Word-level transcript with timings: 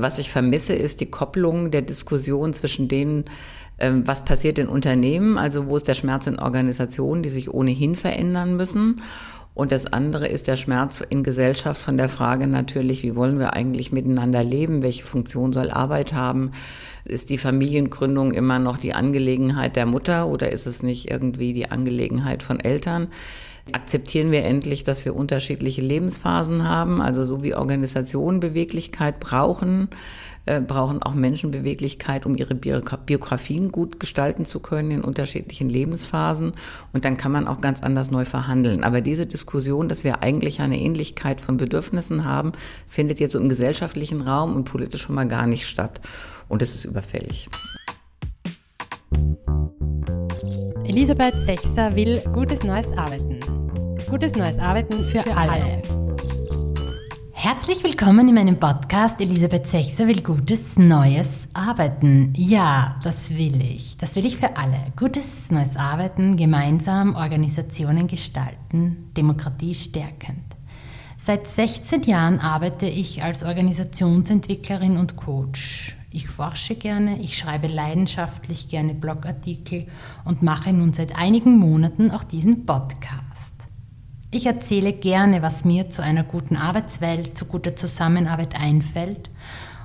Was 0.00 0.18
ich 0.18 0.30
vermisse, 0.30 0.74
ist 0.74 1.00
die 1.00 1.10
Kopplung 1.10 1.70
der 1.70 1.82
Diskussion 1.82 2.54
zwischen 2.54 2.88
denen, 2.88 3.24
ähm, 3.78 4.06
was 4.06 4.24
passiert 4.24 4.58
in 4.58 4.68
Unternehmen, 4.68 5.38
also 5.38 5.66
wo 5.66 5.76
ist 5.76 5.88
der 5.88 5.94
Schmerz 5.94 6.26
in 6.26 6.38
Organisationen, 6.38 7.22
die 7.22 7.28
sich 7.28 7.52
ohnehin 7.52 7.96
verändern 7.96 8.56
müssen. 8.56 9.02
Und 9.54 9.70
das 9.70 9.86
andere 9.86 10.28
ist 10.28 10.46
der 10.46 10.56
Schmerz 10.56 11.02
in 11.06 11.22
Gesellschaft 11.22 11.80
von 11.80 11.98
der 11.98 12.08
Frage 12.08 12.46
natürlich, 12.46 13.02
wie 13.02 13.14
wollen 13.14 13.38
wir 13.38 13.52
eigentlich 13.52 13.92
miteinander 13.92 14.42
leben, 14.42 14.82
welche 14.82 15.04
Funktion 15.04 15.52
soll 15.52 15.70
Arbeit 15.70 16.14
haben, 16.14 16.52
ist 17.04 17.28
die 17.28 17.36
Familiengründung 17.36 18.32
immer 18.32 18.58
noch 18.58 18.78
die 18.78 18.94
Angelegenheit 18.94 19.76
der 19.76 19.84
Mutter 19.84 20.26
oder 20.28 20.52
ist 20.52 20.66
es 20.66 20.82
nicht 20.82 21.10
irgendwie 21.10 21.52
die 21.52 21.70
Angelegenheit 21.70 22.42
von 22.42 22.60
Eltern? 22.60 23.08
Akzeptieren 23.70 24.32
wir 24.32 24.44
endlich, 24.44 24.82
dass 24.82 25.04
wir 25.04 25.14
unterschiedliche 25.14 25.82
Lebensphasen 25.82 26.66
haben, 26.66 27.00
also 27.00 27.24
so 27.24 27.44
wie 27.44 27.54
Organisationen 27.54 28.40
Beweglichkeit 28.40 29.20
brauchen, 29.20 29.88
äh, 30.46 30.60
brauchen 30.60 31.00
auch 31.00 31.14
Menschen 31.14 31.52
Beweglichkeit, 31.52 32.26
um 32.26 32.36
ihre 32.36 32.56
Biografien 32.56 33.70
gut 33.70 34.00
gestalten 34.00 34.44
zu 34.44 34.58
können 34.58 34.90
in 34.90 35.00
unterschiedlichen 35.02 35.68
Lebensphasen. 35.68 36.54
Und 36.92 37.04
dann 37.04 37.16
kann 37.16 37.30
man 37.30 37.46
auch 37.46 37.60
ganz 37.60 37.80
anders 37.80 38.10
neu 38.10 38.24
verhandeln. 38.24 38.82
Aber 38.82 39.00
diese 39.00 39.26
Diskussion, 39.26 39.88
dass 39.88 40.02
wir 40.02 40.22
eigentlich 40.22 40.60
eine 40.60 40.80
Ähnlichkeit 40.80 41.40
von 41.40 41.56
Bedürfnissen 41.56 42.24
haben, 42.24 42.52
findet 42.88 43.20
jetzt 43.20 43.36
im 43.36 43.48
gesellschaftlichen 43.48 44.22
Raum 44.22 44.56
und 44.56 44.64
politisch 44.64 45.02
schon 45.02 45.14
mal 45.14 45.28
gar 45.28 45.46
nicht 45.46 45.68
statt. 45.68 46.00
Und 46.48 46.60
es 46.62 46.74
ist 46.74 46.84
überfällig. 46.84 47.48
Elisabeth 50.84 51.34
Sechser 51.34 51.94
will 51.96 52.20
gutes 52.32 52.62
neues 52.62 52.90
Arbeiten. 52.96 53.40
Gutes 54.10 54.34
neues 54.34 54.58
Arbeiten 54.58 55.02
für, 55.04 55.22
für 55.22 55.36
alle. 55.36 55.52
alle. 55.52 55.82
Herzlich 57.32 57.82
willkommen 57.82 58.28
in 58.28 58.34
meinem 58.34 58.60
Podcast 58.60 59.20
Elisabeth 59.20 59.66
Sechser 59.66 60.06
will 60.06 60.22
gutes 60.22 60.76
neues 60.76 61.48
Arbeiten. 61.54 62.32
Ja, 62.36 63.00
das 63.02 63.30
will 63.30 63.60
ich. 63.60 63.96
Das 63.96 64.14
will 64.16 64.26
ich 64.26 64.36
für 64.36 64.56
alle. 64.56 64.92
Gutes 64.96 65.50
neues 65.50 65.76
Arbeiten, 65.76 66.36
gemeinsam 66.36 67.16
Organisationen 67.16 68.06
gestalten, 68.06 69.10
Demokratie 69.16 69.74
stärkend. 69.74 70.44
Seit 71.18 71.48
16 71.48 72.02
Jahren 72.02 72.38
arbeite 72.38 72.86
ich 72.86 73.24
als 73.24 73.42
Organisationsentwicklerin 73.42 74.96
und 74.96 75.16
Coach. 75.16 75.96
Ich 76.14 76.28
forsche 76.28 76.74
gerne, 76.74 77.18
ich 77.20 77.38
schreibe 77.38 77.68
leidenschaftlich 77.68 78.68
gerne 78.68 78.94
Blogartikel 78.94 79.86
und 80.26 80.42
mache 80.42 80.70
nun 80.70 80.92
seit 80.92 81.16
einigen 81.16 81.58
Monaten 81.58 82.10
auch 82.10 82.22
diesen 82.22 82.66
Podcast. 82.66 83.22
Ich 84.30 84.44
erzähle 84.44 84.92
gerne, 84.92 85.40
was 85.40 85.64
mir 85.64 85.88
zu 85.88 86.02
einer 86.02 86.22
guten 86.22 86.56
Arbeitswelt, 86.56 87.38
zu 87.38 87.46
guter 87.46 87.76
Zusammenarbeit 87.76 88.60
einfällt 88.60 89.30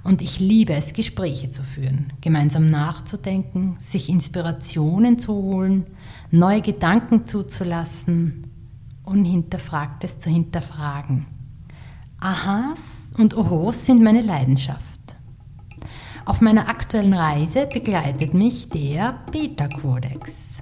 und 0.03 0.21
ich 0.21 0.39
liebe 0.39 0.73
es, 0.73 0.91
Gespräche 0.91 1.49
zu 1.49 1.63
führen, 1.63 2.11
gemeinsam 2.19 2.65
nachzudenken, 2.65 3.77
sich 3.79 4.09
Inspirationen 4.09 5.19
zu 5.19 5.33
holen, 5.33 5.85
neue 6.29 6.61
Gedanken 6.61 7.25
zuzulassen, 7.25 8.51
Unhinterfragtes 9.03 10.19
zu 10.19 10.29
hinterfragen. 10.29 11.25
Aha's 12.19 13.13
und 13.17 13.37
Ohos 13.37 13.85
sind 13.85 14.03
meine 14.03 14.21
Leidenschaft. 14.21 14.86
Auf 16.27 16.41
meiner 16.41 16.67
aktuellen 16.67 17.13
Reise 17.13 17.67
begleitet 17.67 18.33
mich 18.33 18.67
der 18.67 19.17
Beta-Kodex. 19.31 20.57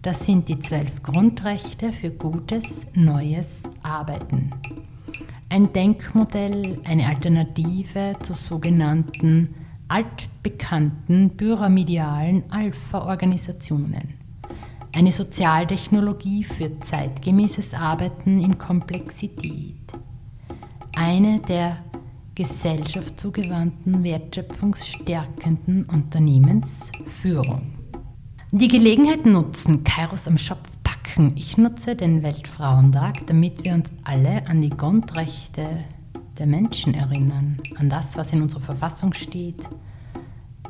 Das 0.00 0.24
sind 0.24 0.48
die 0.48 0.58
zwölf 0.58 1.02
Grundrechte 1.02 1.92
für 1.92 2.10
gutes, 2.10 2.64
neues 2.94 3.64
Arbeiten. 3.82 4.48
Ein 5.50 5.70
Denkmodell, 5.74 6.80
eine 6.88 7.06
Alternative 7.06 8.14
zu 8.22 8.32
sogenannten 8.32 9.54
altbekannten 9.88 11.36
pyramidalen 11.36 12.50
Alpha-Organisationen. 12.50 14.14
Eine 14.96 15.12
Sozialtechnologie 15.12 16.44
für 16.44 16.78
zeitgemäßes 16.78 17.74
Arbeiten 17.74 18.40
in 18.40 18.56
Komplexität. 18.56 19.92
Eine 20.96 21.40
der 21.40 21.76
Gesellschaft 22.34 23.20
zugewandten, 23.20 24.02
wertschöpfungsstärkenden 24.04 25.84
Unternehmensführung. 25.84 27.72
Die 28.52 28.68
Gelegenheit 28.68 29.26
nutzen, 29.26 29.84
Kairos 29.84 30.26
am 30.26 30.38
Schopf 30.38 30.68
packen. 30.82 31.32
Ich 31.36 31.56
nutze 31.56 31.94
den 31.94 32.22
Weltfrauentag, 32.22 33.26
damit 33.26 33.64
wir 33.64 33.74
uns 33.74 33.90
alle 34.04 34.46
an 34.46 34.60
die 34.60 34.70
Grundrechte 34.70 35.84
der 36.38 36.46
Menschen 36.46 36.94
erinnern, 36.94 37.58
an 37.76 37.88
das, 37.88 38.16
was 38.16 38.32
in 38.32 38.42
unserer 38.42 38.62
Verfassung 38.62 39.12
steht, 39.12 39.68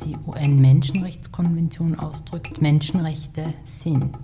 die 0.05 0.17
UN-Menschenrechtskonvention 0.27 1.99
ausdrückt, 1.99 2.61
Menschenrechte 2.61 3.55
sind. 3.65 4.17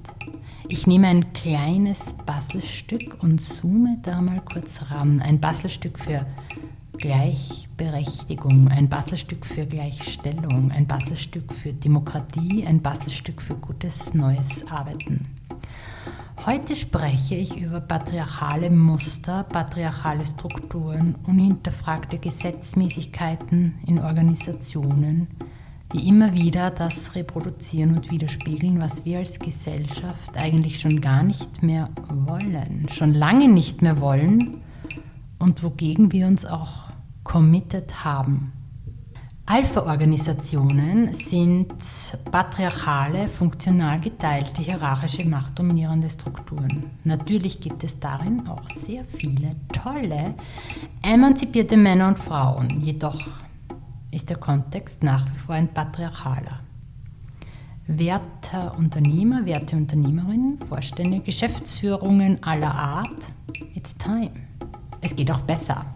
Ich 0.68 0.86
nehme 0.86 1.06
ein 1.06 1.32
kleines 1.32 2.14
Bastelstück 2.24 3.22
und 3.22 3.40
zoome 3.40 3.98
da 4.02 4.20
mal 4.20 4.40
kurz 4.40 4.80
ran. 4.90 5.20
Ein 5.20 5.40
Bastelstück 5.40 5.98
für 5.98 6.26
Gleichberechtigung, 6.98 8.68
ein 8.68 8.88
Bastelstück 8.88 9.44
für 9.44 9.66
Gleichstellung, 9.66 10.70
ein 10.70 10.86
Bastelstück 10.86 11.52
für 11.52 11.72
Demokratie, 11.72 12.66
ein 12.66 12.80
Bastelstück 12.80 13.42
für 13.42 13.54
gutes 13.54 14.14
neues 14.14 14.66
Arbeiten. 14.70 15.26
Heute 16.46 16.74
spreche 16.74 17.34
ich 17.34 17.60
über 17.60 17.80
patriarchale 17.80 18.70
Muster, 18.70 19.44
patriarchale 19.44 20.24
Strukturen, 20.24 21.16
unhinterfragte 21.26 22.18
Gesetzmäßigkeiten 22.18 23.74
in 23.86 23.98
Organisationen, 23.98 25.26
die 25.92 26.08
immer 26.08 26.32
wieder 26.34 26.70
das 26.70 27.14
reproduzieren 27.14 27.96
und 27.96 28.10
widerspiegeln, 28.10 28.80
was 28.80 29.04
wir 29.04 29.18
als 29.18 29.38
Gesellschaft 29.38 30.36
eigentlich 30.36 30.80
schon 30.80 31.00
gar 31.00 31.22
nicht 31.22 31.62
mehr 31.62 31.90
wollen, 32.08 32.86
schon 32.90 33.12
lange 33.12 33.48
nicht 33.48 33.82
mehr 33.82 34.00
wollen 34.00 34.62
und 35.38 35.62
wogegen 35.62 36.12
wir 36.12 36.26
uns 36.26 36.44
auch 36.44 36.85
committed 37.26 38.04
haben. 38.04 38.52
Alpha-Organisationen 39.48 41.12
sind 41.12 41.72
patriarchale, 42.32 43.28
funktional 43.28 44.00
geteilte, 44.00 44.62
hierarchische, 44.62 45.24
machtdominierende 45.24 46.10
Strukturen. 46.10 46.90
Natürlich 47.04 47.60
gibt 47.60 47.84
es 47.84 47.98
darin 47.98 48.46
auch 48.48 48.68
sehr 48.84 49.04
viele 49.04 49.54
tolle, 49.72 50.34
emanzipierte 51.02 51.76
Männer 51.76 52.08
und 52.08 52.18
Frauen, 52.18 52.80
jedoch 52.80 53.20
ist 54.10 54.30
der 54.30 54.38
Kontext 54.38 55.02
nach 55.02 55.24
wie 55.26 55.38
vor 55.38 55.54
ein 55.54 55.68
patriarchaler. 55.68 56.60
Werte 57.86 58.72
Unternehmer, 58.76 59.46
werte 59.46 59.76
Unternehmerinnen, 59.76 60.58
Vorstände, 60.68 61.20
Geschäftsführungen 61.20 62.42
aller 62.42 62.74
Art, 62.74 63.30
it's 63.74 63.96
time. 63.96 64.32
Es 65.00 65.14
geht 65.14 65.30
auch 65.30 65.42
besser. 65.42 65.86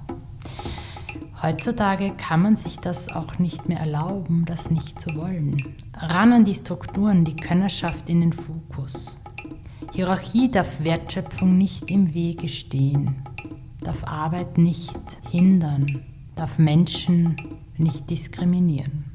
Heutzutage 1.43 2.11
kann 2.11 2.43
man 2.43 2.57
sich 2.57 2.81
das 2.81 3.09
auch 3.09 3.39
nicht 3.39 3.67
mehr 3.67 3.81
erlauben, 3.81 4.45
das 4.45 4.71
nicht 4.71 5.01
zu 5.01 5.15
wollen. 5.17 5.57
Ran 5.95 6.35
an 6.35 6.45
die 6.45 6.55
Strukturen, 6.55 7.25
die 7.25 7.35
Könnerschaft 7.35 8.11
in 8.11 8.21
den 8.21 8.35
Fokus. 8.35 8.93
Hierarchie 9.95 10.51
darf 10.51 10.85
Wertschöpfung 10.85 11.57
nicht 11.57 11.91
im 11.91 12.13
Wege 12.13 12.47
stehen, 12.47 13.23
darf 13.81 14.05
Arbeit 14.05 14.59
nicht 14.59 15.01
hindern, 15.31 16.03
darf 16.37 16.59
Menschen 16.59 17.37
nicht 17.79 18.11
diskriminieren. 18.11 19.07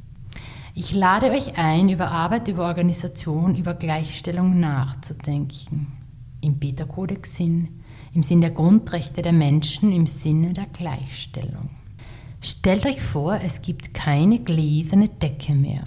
Ich 0.73 0.93
lade 0.93 1.29
euch 1.29 1.59
ein, 1.59 1.89
über 1.89 2.09
Arbeit, 2.09 2.47
über 2.47 2.65
Organisation, 2.65 3.53
über 3.53 3.75
Gleichstellung 3.75 4.59
nachzudenken. 4.59 5.93
Im 6.41 6.57
Beta-Kodex-Sinn, 6.57 7.69
im 8.15 8.23
Sinn 8.23 8.41
der 8.41 8.49
Grundrechte 8.49 9.21
der 9.21 9.31
Menschen, 9.31 9.91
im 9.91 10.07
Sinne 10.07 10.53
der 10.53 10.65
Gleichstellung. 10.65 11.69
Stellt 12.47 12.85
euch 12.85 13.01
vor, 13.01 13.39
es 13.43 13.63
gibt 13.63 13.95
keine 13.95 14.37
gläserne 14.37 15.09
Decke 15.09 15.55
mehr. 15.55 15.81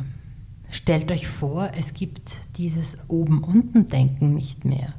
Stellt 0.69 1.13
euch 1.13 1.29
vor, 1.29 1.71
es 1.79 1.95
gibt 1.95 2.33
dieses 2.57 2.99
Oben-Unten-Denken 3.07 4.35
nicht 4.35 4.65
mehr. 4.65 4.95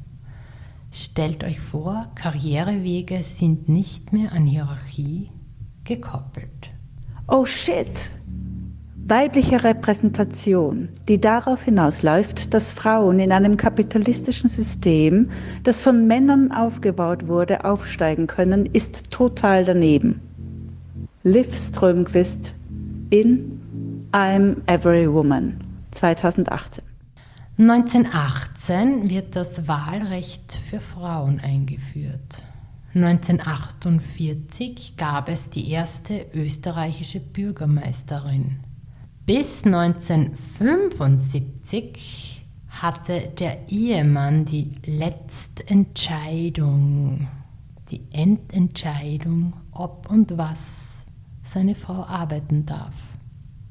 Stellt 0.93 1.43
euch 1.43 1.59
vor, 1.59 2.07
Karrierewege 2.15 3.25
sind 3.25 3.67
nicht 3.67 4.13
mehr 4.13 4.31
an 4.31 4.45
Hierarchie 4.45 5.31
gekoppelt. 5.83 6.69
Oh 7.27 7.43
shit! 7.43 8.09
Weibliche 8.95 9.61
Repräsentation, 9.61 10.87
die 11.09 11.19
darauf 11.19 11.63
hinausläuft, 11.63 12.53
dass 12.53 12.71
Frauen 12.71 13.19
in 13.19 13.33
einem 13.33 13.57
kapitalistischen 13.57 14.49
System, 14.49 15.29
das 15.63 15.81
von 15.81 16.07
Männern 16.07 16.53
aufgebaut 16.53 17.27
wurde, 17.27 17.65
aufsteigen 17.65 18.27
können, 18.27 18.65
ist 18.65 19.11
total 19.11 19.65
daneben. 19.65 20.21
Liv 21.23 21.57
Strömquist 21.57 22.53
in 23.09 24.07
I'm 24.13 24.61
Every 24.67 25.11
Woman 25.11 25.59
2018. 25.91 26.85
1918 27.57 29.09
wird 29.09 29.35
das 29.35 29.67
Wahlrecht 29.67 30.61
für 30.69 30.79
Frauen 30.79 31.41
eingeführt. 31.41 32.41
1948 32.95 34.95
gab 34.95 35.27
es 35.27 35.49
die 35.49 35.69
erste 35.69 36.25
österreichische 36.33 37.19
Bürgermeisterin. 37.19 38.61
Bis 39.25 39.65
1975 39.65 42.45
hatte 42.69 43.27
der 43.37 43.69
Ehemann 43.69 44.45
die 44.45 44.77
Letztentscheidung, 44.85 47.27
die 47.91 48.05
Endentscheidung, 48.13 49.51
ob 49.73 50.09
und 50.09 50.37
was 50.37 50.88
seine 51.49 51.75
Frau 51.75 52.05
arbeiten 52.05 52.65
darf. 52.65 52.93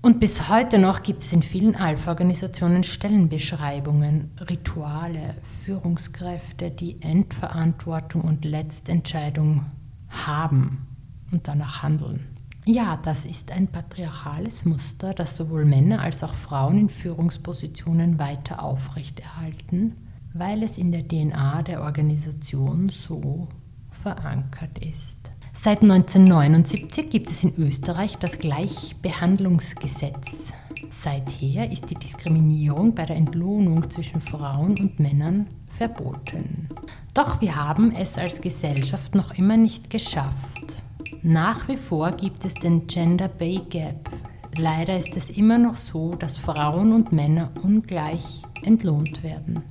Und 0.01 0.21
bis 0.21 0.49
heute 0.49 0.79
noch 0.79 1.03
gibt 1.03 1.23
es 1.23 1.33
in 1.33 1.43
vielen 1.43 1.75
Alpha-Organisationen 1.75 2.85
Stellenbeschreibungen, 2.85 4.31
Rituale, 4.49 5.35
Führungskräfte, 5.65 6.71
die 6.71 7.03
Endverantwortung 7.03 8.23
und 8.23 8.45
Letztentscheidung 8.45 9.67
haben 10.09 10.87
und 11.33 11.49
danach 11.49 11.83
handeln. 11.83 12.27
Ja, 12.65 12.99
das 13.03 13.25
ist 13.25 13.51
ein 13.51 13.67
patriarchales 13.67 14.65
Muster, 14.65 15.15
das 15.15 15.37
sowohl 15.37 15.65
Männer 15.65 16.01
als 16.01 16.23
auch 16.23 16.35
Frauen 16.35 16.79
in 16.79 16.89
Führungspositionen 16.89 18.19
weiter 18.19 18.63
aufrechterhalten, 18.63 19.97
weil 20.33 20.63
es 20.63 20.79
in 20.79 20.93
der 20.93 21.07
DNA 21.07 21.63
der 21.63 21.83
Organisation 21.83 22.89
so 22.89 23.49
verankert 23.91 24.79
ist. 24.79 25.18
Seit 25.61 25.83
1979 25.83 27.11
gibt 27.11 27.33
es 27.33 27.43
in 27.43 27.53
Österreich 27.57 28.17
das 28.17 28.39
Gleichbehandlungsgesetz. 28.39 30.53
Seither 30.89 31.73
ist 31.73 31.91
die 31.91 31.97
Diskriminierung 31.97 32.95
bei 32.95 33.05
der 33.05 33.17
Entlohnung 33.17 33.91
zwischen 33.91 34.21
Frauen 34.21 34.79
und 34.79 35.01
Männern 35.01 35.49
verboten. 35.67 36.69
Doch 37.13 37.41
wir 37.41 37.57
haben 37.57 37.91
es 37.91 38.17
als 38.17 38.41
Gesellschaft 38.41 39.17
noch 39.17 39.37
immer 39.37 39.57
nicht 39.57 39.91
geschafft. 39.91 40.77
Nach 41.23 41.67
wie 41.67 41.77
vor 41.77 42.13
gibt 42.13 42.45
es 42.45 42.55
den 42.55 42.87
Gender 42.87 43.27
Pay 43.27 43.61
Gap. 43.69 44.11
Leider 44.57 44.97
ist 44.97 45.17
es 45.17 45.29
immer 45.29 45.59
noch 45.59 45.77
so, 45.77 46.13
dass 46.13 46.39
Frauen 46.39 46.93
und 46.93 47.11
Männer 47.11 47.51
ungleich 47.65 48.43
entlohnt 48.63 49.25
werden. 49.25 49.65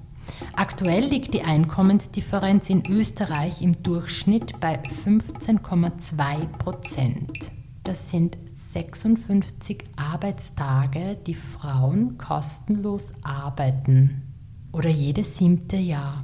Aktuell 0.55 1.05
liegt 1.05 1.33
die 1.33 1.43
Einkommensdifferenz 1.43 2.69
in 2.69 2.83
Österreich 2.89 3.61
im 3.61 3.81
Durchschnitt 3.83 4.59
bei 4.59 4.79
15,2 5.05 6.47
Prozent. 6.57 7.51
Das 7.83 8.09
sind 8.09 8.37
56 8.73 9.85
Arbeitstage, 9.95 11.17
die 11.25 11.35
Frauen 11.35 12.17
kostenlos 12.17 13.13
arbeiten. 13.23 14.23
Oder 14.71 14.89
jedes 14.89 15.37
siebte 15.37 15.77
Jahr. 15.77 16.23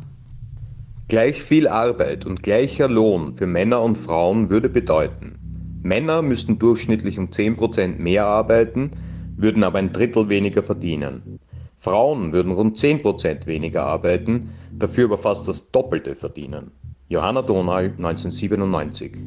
Gleich 1.07 1.41
viel 1.41 1.67
Arbeit 1.67 2.25
und 2.25 2.43
gleicher 2.43 2.87
Lohn 2.87 3.33
für 3.33 3.47
Männer 3.47 3.81
und 3.81 3.97
Frauen 3.97 4.49
würde 4.49 4.69
bedeuten, 4.69 5.39
Männer 5.83 6.21
müssten 6.21 6.59
durchschnittlich 6.59 7.19
um 7.19 7.27
10% 7.27 7.97
mehr 7.97 8.25
arbeiten, 8.25 8.91
würden 9.35 9.65
aber 9.65 9.79
ein 9.79 9.91
Drittel 9.91 10.29
weniger 10.29 10.63
verdienen. 10.63 11.39
Frauen 11.83 12.31
würden 12.31 12.53
rund 12.53 12.77
10% 12.77 13.45
weniger 13.45 13.85
arbeiten, 13.85 14.51
dafür 14.71 15.05
aber 15.05 15.17
fast 15.17 15.49
das 15.49 15.69
Doppelte 15.69 16.15
verdienen. 16.15 16.71
Johanna 17.09 17.41
Donal, 17.41 17.87
1997. 17.97 19.17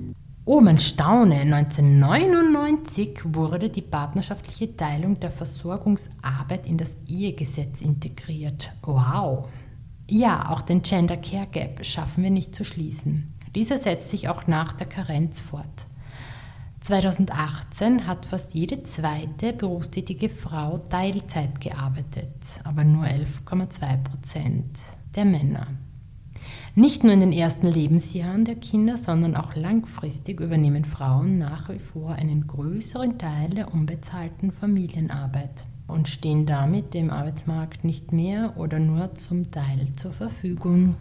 Oh, 0.47 0.63
man 0.63 0.79
staune. 0.79 1.41
1999 1.41 3.35
wurde 3.35 3.69
die 3.69 3.83
partnerschaftliche 3.83 4.75
Teilung 4.75 5.21
der 5.21 5.33
Versorgungsarbeit 5.33 6.67
in 6.67 6.79
das 6.79 6.97
Ehegesetz 7.07 7.83
integriert. 7.83 8.71
Wow. 8.83 9.49
Ja, 10.09 10.49
auch 10.51 10.63
den 10.63 10.81
Gender 10.81 11.19
Care 11.19 11.49
Gap 11.53 11.85
schaffen 11.85 12.25
wir 12.25 12.31
nicht 12.31 12.55
zu 12.55 12.65
schließen. 12.65 13.35
Dieser 13.55 13.77
setzt 13.77 14.09
sich 14.09 14.31
auch 14.31 14.47
nach 14.47 14.73
der 14.73 14.87
Karenz 14.87 15.41
fort. 15.41 15.87
2018 16.87 18.07
hat 18.07 18.27
fast 18.27 18.55
jede 18.55 18.85
zweite 18.85 19.53
berufstätige 19.53 20.29
Frau 20.29 20.79
Teilzeit 20.79 21.61
gearbeitet, 21.61 22.31
aber 22.63 22.85
nur 22.85 23.03
11,2 23.03 24.05
Prozent 24.05 24.79
der 25.17 25.25
Männer. 25.25 25.67
Nicht 26.77 27.03
nur 27.03 27.13
in 27.13 27.19
den 27.19 27.33
ersten 27.33 27.67
Lebensjahren 27.67 28.45
der 28.45 28.55
Kinder, 28.55 28.99
sondern 28.99 29.35
auch 29.35 29.57
langfristig 29.57 30.39
übernehmen 30.39 30.85
Frauen 30.85 31.39
nach 31.39 31.71
wie 31.71 31.81
vor 31.81 32.13
einen 32.13 32.47
größeren 32.47 33.19
Teil 33.19 33.51
der 33.51 33.75
unbezahlten 33.75 34.53
Familienarbeit 34.53 35.67
und 35.89 36.07
stehen 36.07 36.47
damit 36.47 36.95
dem 36.95 37.11
Arbeitsmarkt 37.11 37.83
nicht 37.83 38.13
mehr 38.13 38.53
oder 38.57 38.79
nur 38.79 39.13
zum 39.17 39.51
Teil 39.51 39.89
zur 39.97 40.13
Verfügung. 40.13 40.95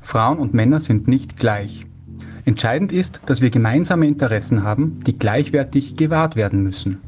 Frauen 0.00 0.38
und 0.38 0.54
Männer 0.54 0.80
sind 0.80 1.06
nicht 1.06 1.36
gleich. 1.36 1.86
Entscheidend 2.44 2.92
ist, 2.92 3.22
dass 3.26 3.40
wir 3.40 3.50
gemeinsame 3.50 4.06
Interessen 4.06 4.62
haben, 4.62 5.00
die 5.06 5.18
gleichwertig 5.18 5.96
gewahrt 5.96 6.36
werden 6.36 6.62
müssen. 6.62 6.98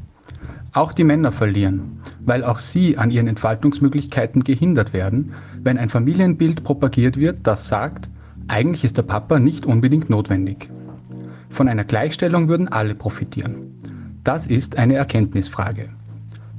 Auch 0.73 0.93
die 0.93 1.05
Männer 1.05 1.33
verlieren, 1.33 2.01
weil 2.25 2.45
auch 2.45 2.59
sie 2.59 2.99
an 2.99 3.11
ihren 3.11 3.27
Entfaltungsmöglichkeiten 3.27 4.45
gehindert 4.45 4.93
werden, 4.93 5.33
wenn 5.63 5.79
ein 5.79 5.89
Familienbild 5.89 6.65
propagiert 6.65 7.17
wird, 7.17 7.39
das 7.43 7.69
sagt, 7.69 8.09
eigentlich 8.49 8.85
ist 8.85 8.97
der 8.97 9.03
Papa 9.03 9.39
nicht 9.39 9.67
unbedingt 9.67 10.11
notwendig. 10.11 10.71
Von 11.49 11.69
einer 11.69 11.85
Gleichstellung 11.85 12.49
würden 12.49 12.69
alle 12.69 12.95
profitieren. 12.95 13.81
Das 14.25 14.47
ist 14.47 14.77
eine 14.77 14.95
Erkenntnisfrage. 14.95 15.89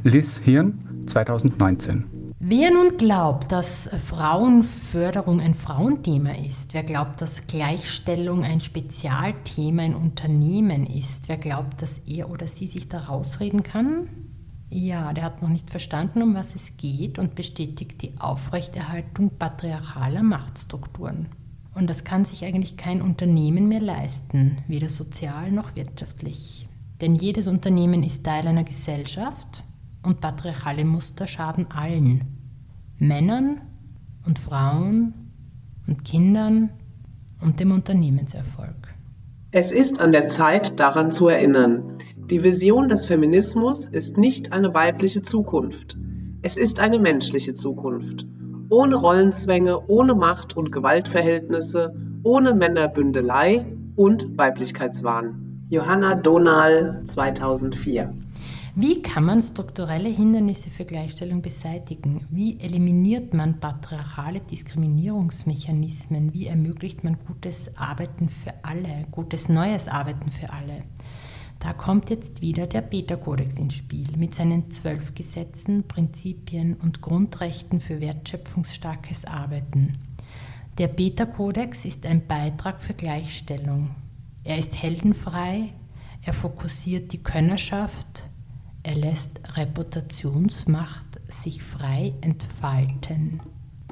Liz 0.04 0.38
Hirn 0.38 0.80
2019 1.06 2.19
Wer 2.42 2.72
nun 2.72 2.96
glaubt, 2.96 3.52
dass 3.52 3.90
Frauenförderung 4.06 5.42
ein 5.42 5.54
Frauenthema 5.54 6.32
ist, 6.32 6.74
wer 6.74 6.84
glaubt, 6.84 7.20
dass 7.20 7.48
Gleichstellung 7.48 8.46
ein 8.46 8.62
Spezialthema 8.62 9.84
in 9.84 9.94
Unternehmen 9.94 10.88
ist, 10.88 11.28
wer 11.28 11.36
glaubt, 11.36 11.82
dass 11.82 11.98
er 12.08 12.30
oder 12.30 12.48
sie 12.48 12.68
sich 12.68 12.88
da 12.88 13.00
rausreden 13.00 13.62
kann, 13.62 14.08
ja, 14.70 15.12
der 15.12 15.26
hat 15.26 15.42
noch 15.42 15.50
nicht 15.50 15.70
verstanden, 15.70 16.22
um 16.22 16.34
was 16.34 16.56
es 16.56 16.78
geht 16.78 17.20
und 17.20 17.36
bestätigt 17.36 18.02
die 18.02 18.14
Aufrechterhaltung 18.22 19.32
patriarchaler 19.32 20.24
Machtstrukturen. 20.24 21.28
Und 21.76 21.90
das 21.90 22.06
kann 22.06 22.24
sich 22.24 22.46
eigentlich 22.46 22.78
kein 22.78 23.02
Unternehmen 23.02 23.68
mehr 23.68 23.82
leisten, 23.82 24.60
weder 24.70 24.88
sozial 24.88 25.52
noch 25.52 25.76
wirtschaftlich. 25.76 26.70
Denn 27.02 27.16
jedes 27.16 27.48
Unternehmen 27.48 28.02
ist 28.02 28.24
Teil 28.24 28.48
einer 28.48 28.64
Gesellschaft 28.64 29.66
und 30.04 30.22
patriarchale 30.22 30.86
Muster 30.86 31.28
schaden 31.28 31.68
allen. 31.72 32.25
Männern 32.98 33.62
und 34.25 34.40
Frauen 34.40 35.13
und 35.88 36.04
Kindern 36.04 36.69
und 37.42 37.60
dem 37.60 37.72
Unternehmenserfolg. 37.72 38.75
Es 39.51 39.72
ist 39.72 40.00
an 40.00 40.12
der 40.12 40.28
Zeit, 40.28 40.80
daran 40.80 41.12
zu 41.12 41.28
erinnern. 41.28 41.98
Die 42.30 42.44
Vision 42.44 42.90
des 42.90 43.06
Feminismus 43.06 43.88
ist 43.88 44.18
nicht 44.18 44.51
eine 44.51 44.74
weibliche 44.74 45.22
Zukunft. 45.22 45.97
Es 46.42 46.57
ist 46.57 46.80
eine 46.80 47.00
menschliche 47.00 47.54
Zukunft. 47.54 48.28
Ohne 48.69 48.95
Rollenzwänge, 48.95 49.80
ohne 49.88 50.14
Macht- 50.14 50.56
und 50.56 50.71
Gewaltverhältnisse, 50.71 51.95
ohne 52.24 52.54
Männerbündelei 52.54 53.66
und 53.95 54.38
Weiblichkeitswahn. 54.38 55.66
Johanna 55.69 56.16
Donal 56.16 57.04
2004 57.06 58.14
wie 58.76 59.02
kann 59.02 59.26
man 59.26 59.42
strukturelle 59.42 60.09
Hindernisse 60.09 60.69
für 60.69 60.85
Gleichstellung 60.85 61.42
beseitigen? 61.42 62.26
Wie 62.30 62.59
eliminiert 62.59 63.33
man 63.33 63.59
patriarchale 63.59 64.42
Diskriminierungsmechanismen? 64.42 66.33
Wie 66.33 66.47
ermöglicht 66.47 67.04
man 67.04 67.18
gutes 67.19 67.76
Arbeiten 67.78 68.30
für 68.30 68.54
alle, 68.64 69.06
gutes 69.11 69.49
neues 69.49 69.88
Arbeiten 69.88 70.31
für 70.31 70.52
alle? 70.52 70.83
Da 71.59 71.73
kommt 71.73 72.09
jetzt 72.09 72.42
wieder 72.42 72.68
der 72.68 72.81
Beta-Kodex 72.81 73.59
ins 73.59 73.73
Spiel 73.73 74.16
mit 74.16 74.33
seinen 74.33 74.71
zwölf 74.71 75.14
Gesetzen, 75.14 75.88
Prinzipien 75.88 76.76
und 76.76 77.02
Grundrechten 77.02 77.81
für 77.81 77.99
wertschöpfungsstarkes 77.99 79.26
Arbeiten. 79.26 79.97
Der 80.78 80.88
Beta-Kodex 80.88 81.83
ist 81.83 82.06
ein 82.06 82.26
Beitrag 82.26 82.80
für 82.80 82.94
Gleichstellung. 82.94 83.90
Er 84.45 84.57
ist 84.57 84.81
heldenfrei, 84.81 85.73
er 86.21 86.33
fokussiert 86.33 87.11
die 87.11 87.21
Könnerschaft, 87.21 88.29
er 88.90 88.96
lässt 88.96 89.40
Reputationsmacht 89.56 91.06
sich 91.28 91.62
frei 91.62 92.12
entfalten. 92.22 93.40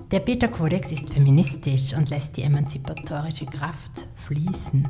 Der 0.10 0.20
Beta-Kodex 0.20 0.92
ist 0.92 1.14
feministisch 1.14 1.94
und 1.94 2.10
lässt 2.10 2.36
die 2.36 2.42
emanzipatorische 2.42 3.46
Kraft 3.46 4.08
fließen. 4.16 4.88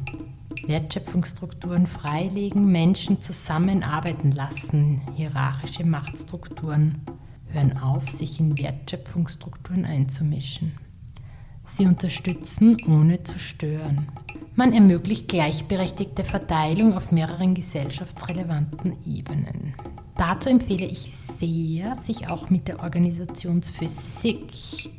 Wertschöpfungsstrukturen 0.65 1.87
freilegen, 1.87 2.71
Menschen 2.71 3.19
zusammenarbeiten 3.19 4.31
lassen, 4.31 5.01
hierarchische 5.17 5.85
Machtstrukturen 5.85 7.01
hören 7.47 7.77
auf, 7.77 8.09
sich 8.09 8.39
in 8.39 8.57
Wertschöpfungsstrukturen 8.57 9.83
einzumischen. 9.83 10.71
Sie 11.65 11.85
unterstützen, 11.85 12.77
ohne 12.87 13.23
zu 13.23 13.39
stören. 13.39 14.07
Man 14.57 14.73
ermöglicht 14.73 15.27
gleichberechtigte 15.27 16.23
Verteilung 16.23 16.95
auf 16.95 17.11
mehreren 17.11 17.53
gesellschaftsrelevanten 17.53 18.97
Ebenen. 19.05 19.75
Dazu 20.15 20.49
empfehle 20.49 20.87
ich 20.87 21.11
sehr, 21.11 21.95
sich 21.97 22.27
auch 22.27 22.49
mit 22.49 22.67
der 22.67 22.79
Organisationsphysik 22.81 24.49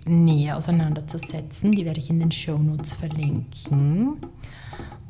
näher 0.06 0.58
auseinanderzusetzen. 0.58 1.72
Die 1.72 1.84
werde 1.84 1.98
ich 1.98 2.08
in 2.08 2.20
den 2.20 2.30
Shownotes 2.30 2.92
verlinken. 2.92 4.18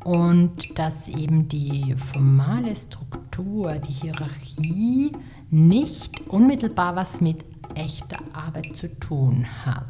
Und 0.03 0.77
dass 0.79 1.07
eben 1.09 1.47
die 1.49 1.95
formale 1.95 2.75
Struktur, 2.75 3.73
die 3.73 3.93
Hierarchie 3.93 5.11
nicht 5.49 6.21
unmittelbar 6.29 6.95
was 6.95 7.21
mit 7.21 7.43
echter 7.75 8.17
Arbeit 8.33 8.75
zu 8.75 8.87
tun 8.99 9.45
hat. 9.65 9.85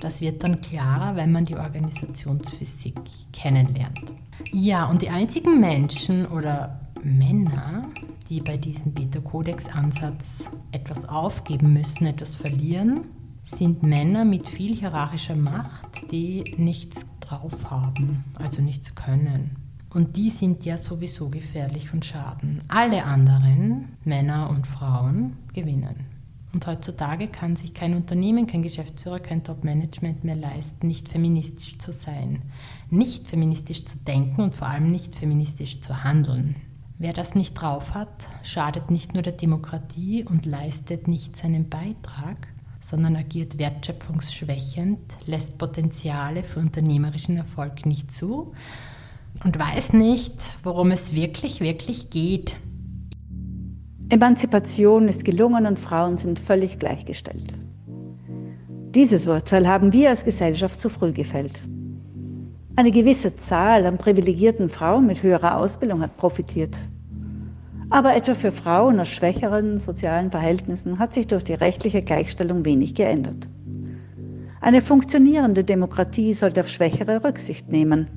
Das 0.00 0.20
wird 0.20 0.42
dann 0.42 0.60
klarer, 0.60 1.16
wenn 1.16 1.32
man 1.32 1.44
die 1.44 1.56
Organisationsphysik 1.56 2.94
kennenlernt. 3.32 4.12
Ja, 4.50 4.86
und 4.86 5.02
die 5.02 5.10
einzigen 5.10 5.60
Menschen 5.60 6.26
oder 6.26 6.80
Männer, 7.04 7.82
die 8.28 8.40
bei 8.40 8.56
diesem 8.56 8.92
Beta-Kodex-Ansatz 8.92 10.50
etwas 10.72 11.08
aufgeben 11.08 11.72
müssen, 11.72 12.06
etwas 12.06 12.34
verlieren, 12.34 13.00
sind 13.44 13.82
Männer 13.82 14.24
mit 14.24 14.48
viel 14.48 14.74
hierarchischer 14.76 15.36
Macht, 15.36 16.10
die 16.10 16.54
nichts 16.56 17.06
drauf 17.20 17.70
haben, 17.70 18.24
also 18.34 18.62
nichts 18.62 18.94
können. 18.94 19.56
Und 19.90 20.16
die 20.16 20.30
sind 20.30 20.64
ja 20.64 20.78
sowieso 20.78 21.28
gefährlich 21.28 21.92
und 21.92 22.04
schaden. 22.04 22.62
Alle 22.68 23.04
anderen, 23.04 23.96
Männer 24.04 24.48
und 24.48 24.66
Frauen, 24.66 25.36
gewinnen. 25.52 26.06
Und 26.54 26.66
heutzutage 26.66 27.28
kann 27.28 27.56
sich 27.56 27.72
kein 27.72 27.94
Unternehmen, 27.94 28.46
kein 28.46 28.62
Geschäftsführer, 28.62 29.20
kein 29.20 29.42
Top-Management 29.42 30.22
mehr 30.22 30.36
leisten, 30.36 30.86
nicht 30.86 31.08
feministisch 31.08 31.78
zu 31.78 31.92
sein, 31.92 32.42
nicht 32.90 33.28
feministisch 33.28 33.84
zu 33.84 33.98
denken 33.98 34.42
und 34.42 34.54
vor 34.54 34.68
allem 34.68 34.90
nicht 34.90 35.14
feministisch 35.14 35.80
zu 35.80 36.04
handeln. 36.04 36.56
Wer 36.98 37.12
das 37.12 37.34
nicht 37.34 37.54
drauf 37.54 37.94
hat, 37.94 38.28
schadet 38.42 38.90
nicht 38.90 39.14
nur 39.14 39.22
der 39.22 39.32
Demokratie 39.32 40.24
und 40.24 40.46
leistet 40.46 41.08
nicht 41.08 41.36
seinen 41.36 41.68
Beitrag, 41.68 42.48
sondern 42.82 43.16
agiert 43.16 43.58
wertschöpfungsschwächend, 43.58 44.98
lässt 45.24 45.56
Potenziale 45.56 46.42
für 46.42 46.60
unternehmerischen 46.60 47.36
Erfolg 47.36 47.86
nicht 47.86 48.12
zu 48.12 48.52
und 49.44 49.58
weiß 49.58 49.92
nicht, 49.94 50.34
worum 50.62 50.90
es 50.90 51.14
wirklich, 51.14 51.60
wirklich 51.60 52.10
geht. 52.10 52.56
Emanzipation 54.10 55.08
ist 55.08 55.24
gelungen 55.24 55.64
und 55.64 55.78
Frauen 55.78 56.16
sind 56.16 56.38
völlig 56.38 56.78
gleichgestellt. 56.78 57.54
Dieses 58.94 59.26
Urteil 59.26 59.66
haben 59.66 59.92
wir 59.92 60.10
als 60.10 60.24
Gesellschaft 60.24 60.78
zu 60.78 60.90
früh 60.90 61.12
gefällt. 61.12 61.60
Eine 62.76 62.90
gewisse 62.90 63.36
Zahl 63.36 63.86
an 63.86 63.96
privilegierten 63.96 64.68
Frauen 64.68 65.06
mit 65.06 65.22
höherer 65.22 65.56
Ausbildung 65.56 66.02
hat 66.02 66.16
profitiert. 66.16 66.76
Aber 67.92 68.16
etwa 68.16 68.34
für 68.34 68.50
Frauen 68.50 68.98
aus 68.98 69.08
schwächeren 69.08 69.78
sozialen 69.78 70.30
Verhältnissen 70.30 70.98
hat 70.98 71.14
sich 71.14 71.28
durch 71.28 71.44
die 71.44 71.54
rechtliche 71.54 72.02
Gleichstellung 72.02 72.64
wenig 72.64 72.94
geändert. 72.94 73.48
Eine 74.60 74.82
funktionierende 74.82 75.62
Demokratie 75.62 76.34
sollte 76.34 76.62
auf 76.62 76.68
Schwächere 76.68 77.22
Rücksicht 77.22 77.68
nehmen 77.68 78.08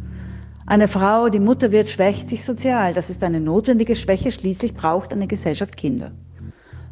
eine 0.67 0.87
Frau, 0.87 1.29
die 1.29 1.39
Mutter 1.39 1.71
wird, 1.71 1.89
schwächt 1.91 2.27
sich 2.27 2.43
sozial. 2.43 2.95
Das 2.95 3.11
ist 3.11 3.23
eine 3.23 3.39
notwendige 3.39 3.93
Schwäche. 3.93 4.31
Schließlich 4.31 4.73
braucht 4.73 5.13
eine 5.13 5.27
Gesellschaft 5.27 5.77
Kinder. 5.77 6.11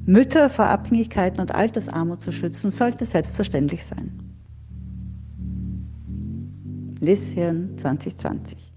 Mütter 0.06 0.50
vor 0.50 0.66
Abhängigkeiten 0.66 1.42
und 1.42 1.56
Altersarmut 1.56 2.22
zu 2.22 2.32
schützen, 2.32 2.70
sollte 2.70 3.06
selbstverständlich 3.06 3.84
sein. 3.84 4.20
Hirn 7.02 7.78
2020 7.78 8.73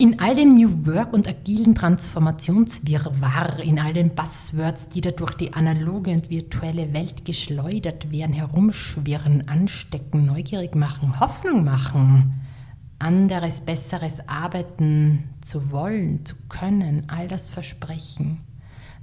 in 0.00 0.18
all 0.18 0.34
dem 0.34 0.48
New 0.48 0.86
Work 0.86 1.12
und 1.12 1.28
agilen 1.28 1.74
Transformationswirrwarr, 1.74 3.60
in 3.60 3.78
all 3.78 3.92
den 3.92 4.14
Buzzwords, 4.14 4.88
die 4.88 5.02
da 5.02 5.10
durch 5.10 5.34
die 5.34 5.52
analoge 5.52 6.10
und 6.12 6.30
virtuelle 6.30 6.94
Welt 6.94 7.26
geschleudert 7.26 8.10
werden, 8.10 8.32
herumschwirren, 8.32 9.46
anstecken, 9.46 10.24
neugierig 10.24 10.74
machen, 10.74 11.20
Hoffnung 11.20 11.64
machen, 11.64 12.32
anderes, 12.98 13.60
besseres 13.60 14.26
arbeiten 14.26 15.24
zu 15.44 15.70
wollen, 15.70 16.24
zu 16.24 16.34
können, 16.48 17.04
all 17.08 17.28
das 17.28 17.50
Versprechen. 17.50 18.38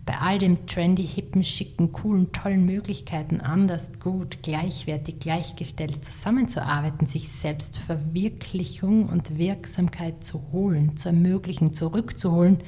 Bei 0.08 0.22
all 0.22 0.40
dem 0.40 0.66
trendy, 0.68 1.06
hippen, 1.06 1.44
schicken, 1.44 1.92
coolen, 1.92 2.32
tollen 2.32 2.66
Möglichkeiten, 2.66 3.42
anders, 3.42 3.92
gut, 4.00 4.42
gleichwertig, 4.42 5.20
gleichgestellt 5.20 6.06
zusammenzuarbeiten, 6.06 7.08
sich 7.08 7.28
Selbstverwirklichung 7.28 9.10
und 9.10 9.38
Wirksamkeit 9.38 10.24
zu 10.24 10.42
holen, 10.54 10.96
zu 10.96 11.10
ermöglichen, 11.10 11.74
zurückzuholen, 11.74 12.60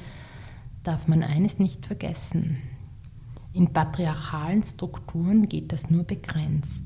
darf 0.82 1.08
man 1.08 1.22
eines 1.22 1.58
nicht 1.58 1.86
vergessen. 1.86 2.58
In 3.54 3.72
patriarchalen 3.72 4.62
Strukturen 4.62 5.48
geht 5.48 5.72
das 5.72 5.88
nur 5.88 6.04
begrenzt. 6.04 6.84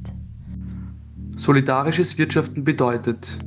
Solidarisches 1.35 2.17
Wirtschaften 2.17 2.63
bedeutet, 2.63 3.41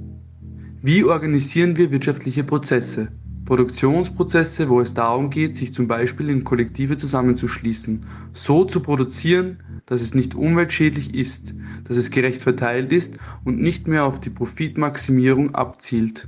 wie 0.81 1.05
organisieren 1.05 1.77
wir 1.77 1.89
wirtschaftliche 1.89 2.43
Prozesse? 2.43 3.13
Produktionsprozesse, 3.47 4.67
wo 4.67 4.81
es 4.81 4.93
darum 4.93 5.29
geht, 5.29 5.55
sich 5.55 5.73
zum 5.73 5.87
Beispiel 5.87 6.29
in 6.29 6.43
Kollektive 6.43 6.97
zusammenzuschließen, 6.97 8.05
so 8.33 8.65
zu 8.65 8.81
produzieren, 8.81 9.63
dass 9.85 10.01
es 10.01 10.13
nicht 10.13 10.35
umweltschädlich 10.35 11.15
ist, 11.15 11.55
dass 11.85 11.95
es 11.95 12.11
gerecht 12.11 12.43
verteilt 12.43 12.91
ist 12.91 13.17
und 13.45 13.61
nicht 13.61 13.87
mehr 13.87 14.03
auf 14.03 14.19
die 14.19 14.29
Profitmaximierung 14.29 15.55
abzielt. 15.55 16.27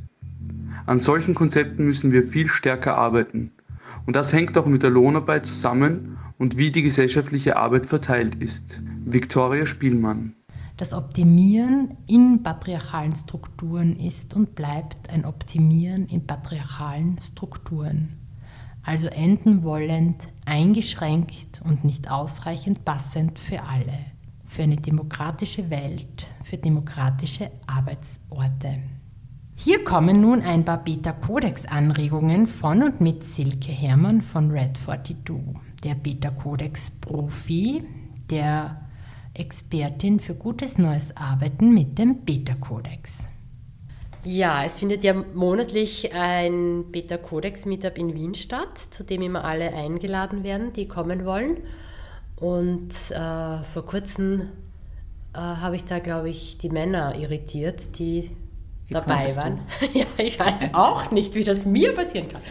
An 0.86 1.00
solchen 1.00 1.36
Konzepten 1.36 1.86
müssen 1.86 2.14
wir 2.14 2.24
viel 2.24 2.48
stärker 2.48 2.98
arbeiten. 2.98 3.52
Und 4.06 4.16
das 4.16 4.32
hängt 4.32 4.58
auch 4.58 4.66
mit 4.66 4.82
der 4.82 4.90
Lohnarbeit 4.90 5.46
zusammen 5.46 6.18
und 6.38 6.58
wie 6.58 6.72
die 6.72 6.84
gesellschaftliche 6.84 7.58
Arbeit 7.58 7.86
verteilt 7.86 8.36
ist. 8.36 8.82
Viktoria 9.06 9.66
Spielmann 9.66 10.36
das 10.80 10.94
Optimieren 10.94 11.98
in 12.08 12.42
patriarchalen 12.42 13.14
Strukturen 13.14 13.98
ist 13.98 14.34
und 14.34 14.56
bleibt 14.56 15.10
ein 15.10 15.26
Optimieren 15.26 16.08
in 16.08 16.26
patriarchalen 16.26 17.20
Strukturen. 17.20 18.18
Also 18.82 19.08
enden 19.08 19.64
wollend, 19.64 20.30
eingeschränkt 20.46 21.62
und 21.66 21.84
nicht 21.84 22.10
ausreichend 22.10 22.86
passend 22.86 23.40
für 23.40 23.62
alle. 23.64 24.06
Für 24.46 24.64
eine 24.64 24.78
demokratische 24.78 25.70
Welt, 25.70 26.28
für 26.46 26.58
demokratische 26.58 27.52
Arbeitsorte. 27.68 28.82
Hier 29.56 29.84
kommen 29.84 30.22
nun 30.22 30.42
ein 30.42 30.64
paar 30.64 30.82
Beta-Codex-Anregungen 30.82 32.48
von 32.48 32.84
und 32.84 33.02
mit 33.02 33.26
Silke 33.26 33.74
Hermann 33.74 34.22
von 34.22 34.50
Red 34.50 34.78
42, 34.78 35.26
der 35.84 35.96
Beta-Codex-Profi, 35.96 37.84
der 38.30 38.88
Expertin 39.39 40.19
für 40.19 40.36
gutes 40.36 40.77
neues 40.77 41.15
Arbeiten 41.15 41.74
mit 41.74 41.98
dem 41.98 42.25
Beta-Kodex. 42.25 43.27
Ja, 44.25 44.65
es 44.65 44.75
findet 44.75 45.03
ja 45.05 45.13
monatlich 45.13 46.13
ein 46.13 46.91
Beta-Kodex-Meetup 46.91 47.98
in 47.98 48.13
Wien 48.13 48.36
statt, 48.36 48.77
zu 48.77 49.03
dem 49.05 49.22
immer 49.22 49.46
alle 49.46 49.74
eingeladen 49.74 50.43
werden, 50.43 50.74
die 50.74 50.89
kommen 50.89 51.24
wollen. 51.24 51.58
Und 52.36 52.91
äh, 53.12 53.63
vor 53.74 53.86
kurzem 53.86 54.50
äh, 55.34 55.38
habe 55.39 55.77
ich 55.77 55.86
da, 55.86 56.00
glaube 56.00 56.29
ich, 56.29 56.58
die 56.58 56.69
Männer 56.69 57.15
irritiert, 57.15 57.98
die 57.98 58.31
dabei 58.89 59.36
waren. 59.36 59.62
ja, 59.93 60.05
ich 60.17 60.39
weiß 60.39 60.53
auch 60.74 61.12
nicht, 61.12 61.36
wie 61.36 61.43
das 61.43 61.65
mir 61.65 61.93
passieren 61.93 62.29
kann. 62.29 62.41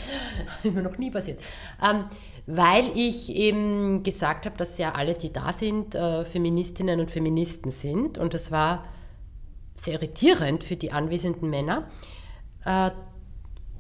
ist 0.63 0.75
mir 0.75 0.83
noch 0.83 0.99
nie 0.99 1.11
passiert. 1.11 1.41
Ähm, 1.83 2.05
weil 2.47 2.91
ich 2.95 3.35
eben 3.35 4.03
gesagt 4.03 4.47
habe, 4.47 4.57
dass 4.57 4.79
ja 4.79 4.93
alle, 4.93 5.15
die 5.15 5.33
da 5.33 5.53
sind, 5.53 5.95
äh, 5.95 6.25
Feministinnen 6.25 7.01
und 7.01 7.11
Feministen 7.11 7.71
sind. 7.71 8.17
Und 8.17 8.33
das 8.33 8.51
war 8.51 8.85
sehr 9.77 9.95
irritierend 9.95 10.65
für 10.65 10.77
die 10.77 10.93
anwesenden 10.93 11.51
Männer. 11.51 11.89
Äh, 12.65 12.91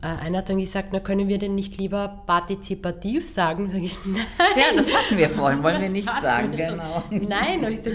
äh, 0.00 0.06
einer 0.06 0.38
hat 0.38 0.48
dann 0.48 0.58
gesagt, 0.58 0.90
na 0.92 1.00
können 1.00 1.28
wir 1.28 1.38
denn 1.38 1.54
nicht 1.54 1.76
lieber 1.78 2.22
partizipativ 2.26 3.28
sagen? 3.28 3.68
Sag 3.68 3.82
ich, 3.82 3.98
nein. 4.04 4.22
Ja, 4.56 4.76
das 4.76 4.94
hatten 4.94 5.16
wir 5.16 5.28
vorhin, 5.28 5.62
wollen 5.62 5.80
wir 5.80 5.88
nicht 5.88 6.08
sagen, 6.20 6.56
wir 6.56 6.68
genau. 6.68 7.02
Nein, 7.10 7.64
ich 7.72 7.80
sag, 7.82 7.94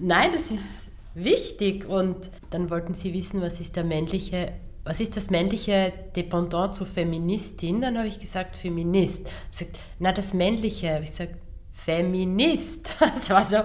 nein, 0.00 0.30
das 0.32 0.50
ist 0.50 0.83
wichtig. 1.14 1.86
Und 1.86 2.30
dann 2.50 2.70
wollten 2.70 2.94
sie 2.94 3.12
wissen, 3.14 3.40
was 3.40 3.60
ist 3.60 3.76
der 3.76 3.84
männliche 3.84 4.52
was 4.84 5.00
ist 5.00 5.16
das 5.16 5.30
männliche 5.30 5.94
Dependant 6.14 6.74
zu 6.74 6.84
Feministin? 6.84 7.80
Dann 7.80 7.96
habe 7.96 8.06
ich 8.06 8.18
gesagt, 8.18 8.54
Feminist. 8.54 9.20
Ich 9.50 9.58
gesagt, 9.58 9.78
na, 9.98 10.12
das 10.12 10.34
männliche. 10.34 10.92
Habe 10.92 11.04
ich 11.04 11.10
gesagt, 11.10 11.36
Feminist. 11.72 12.94
Das 13.00 13.30
war 13.30 13.46
so 13.46 13.56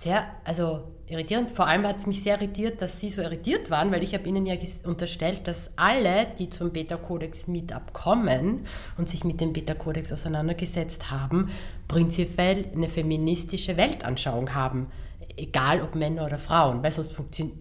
sehr, 0.00 0.26
also 0.44 0.84
irritierend. 1.06 1.52
Vor 1.52 1.66
allem 1.66 1.86
hat 1.86 1.98
es 1.98 2.06
mich 2.06 2.22
sehr 2.22 2.36
irritiert, 2.36 2.82
dass 2.82 3.00
sie 3.00 3.10
so 3.10 3.22
irritiert 3.22 3.70
waren, 3.70 3.90
weil 3.92 4.02
ich 4.02 4.12
habe 4.12 4.28
ihnen 4.28 4.44
ja 4.44 4.56
unterstellt, 4.84 5.46
dass 5.46 5.70
alle, 5.76 6.26
die 6.38 6.50
zum 6.50 6.72
Beta-Kodex 6.72 7.46
Meetup 7.46 7.92
kommen 7.92 8.66
und 8.96 9.08
sich 9.08 9.24
mit 9.24 9.40
dem 9.40 9.52
Beta-Kodex 9.52 10.12
auseinandergesetzt 10.12 11.10
haben, 11.10 11.50
prinzipiell 11.86 12.66
eine 12.74 12.88
feministische 12.88 13.76
Weltanschauung 13.76 14.54
haben. 14.54 14.88
Egal 15.36 15.80
ob 15.82 15.94
Männer 15.94 16.26
oder 16.26 16.38
Frauen, 16.38 16.82
weil 16.82 16.90
sonst, 16.92 17.12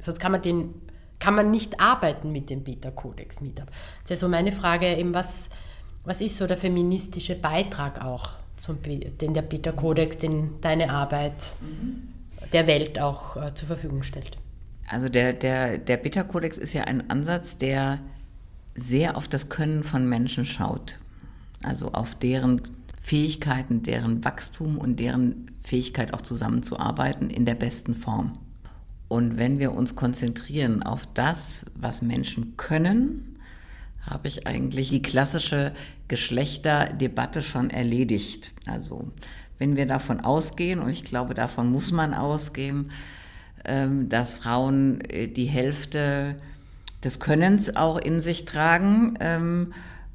sonst 0.01 0.19
kann 0.19 0.31
man 0.31 0.41
den 0.41 0.73
kann 1.19 1.35
man 1.35 1.51
nicht 1.51 1.79
arbeiten 1.79 2.31
mit 2.31 2.49
dem 2.49 2.63
Beta-Kodex-Meetup. 2.63 3.65
Das 3.65 4.03
ist 4.03 4.09
ja 4.09 4.17
so 4.17 4.27
meine 4.27 4.51
Frage, 4.51 4.95
eben 4.95 5.13
was, 5.13 5.49
was 6.03 6.21
ist 6.21 6.37
so 6.37 6.47
der 6.47 6.57
feministische 6.57 7.35
Beitrag 7.35 8.03
auch 8.03 8.31
zum, 8.57 8.77
den 8.83 9.33
der 9.33 9.41
Peter-Kodex, 9.41 10.19
den 10.19 10.61
deine 10.61 10.91
Arbeit 10.91 11.51
mhm. 11.61 12.09
der 12.53 12.67
Welt 12.67 12.99
auch 12.99 13.35
äh, 13.37 13.53
zur 13.55 13.67
Verfügung 13.67 14.03
stellt. 14.03 14.37
Also 14.87 15.09
der, 15.09 15.33
der, 15.33 15.77
der 15.79 15.97
Beta-Kodex 15.97 16.57
ist 16.57 16.73
ja 16.73 16.83
ein 16.83 17.09
Ansatz, 17.09 17.57
der 17.57 17.99
sehr 18.75 19.17
auf 19.17 19.27
das 19.27 19.49
Können 19.49 19.83
von 19.83 20.07
Menschen 20.07 20.45
schaut. 20.45 20.99
Also 21.63 21.91
auf 21.91 22.15
deren 22.15 22.61
Fähigkeiten, 23.01 23.83
deren 23.83 24.23
Wachstum 24.23 24.77
und 24.77 24.99
deren 24.99 25.51
Fähigkeit 25.67 26.13
auch 26.13 26.21
zusammenzuarbeiten 26.21 27.29
in 27.29 27.45
der 27.45 27.55
besten 27.55 27.93
Form. 27.93 28.33
Und 29.09 29.37
wenn 29.37 29.59
wir 29.59 29.73
uns 29.73 29.95
konzentrieren 29.95 30.81
auf 30.81 31.07
das, 31.13 31.65
was 31.75 32.01
Menschen 32.01 32.55
können, 32.57 33.37
habe 34.01 34.29
ich 34.29 34.47
eigentlich 34.47 34.89
die 34.89 35.01
klassische 35.01 35.73
Geschlechterdebatte 36.07 37.41
schon 37.41 37.69
erledigt. 37.69 38.53
Also 38.65 39.11
wenn 39.59 39.75
wir 39.75 39.85
davon 39.85 40.21
ausgehen, 40.21 40.79
und 40.79 40.89
ich 40.89 41.03
glaube, 41.03 41.33
davon 41.33 41.69
muss 41.69 41.91
man 41.91 42.13
ausgehen, 42.13 42.91
ähm, 43.65 44.07
dass 44.07 44.35
Frauen 44.35 45.01
äh, 45.01 45.27
die 45.27 45.47
Hälfte 45.47 46.35
des 47.03 47.19
Könnens 47.19 47.75
auch 47.75 47.97
in 47.97 48.21
sich 48.21 48.45
tragen. 48.45 49.17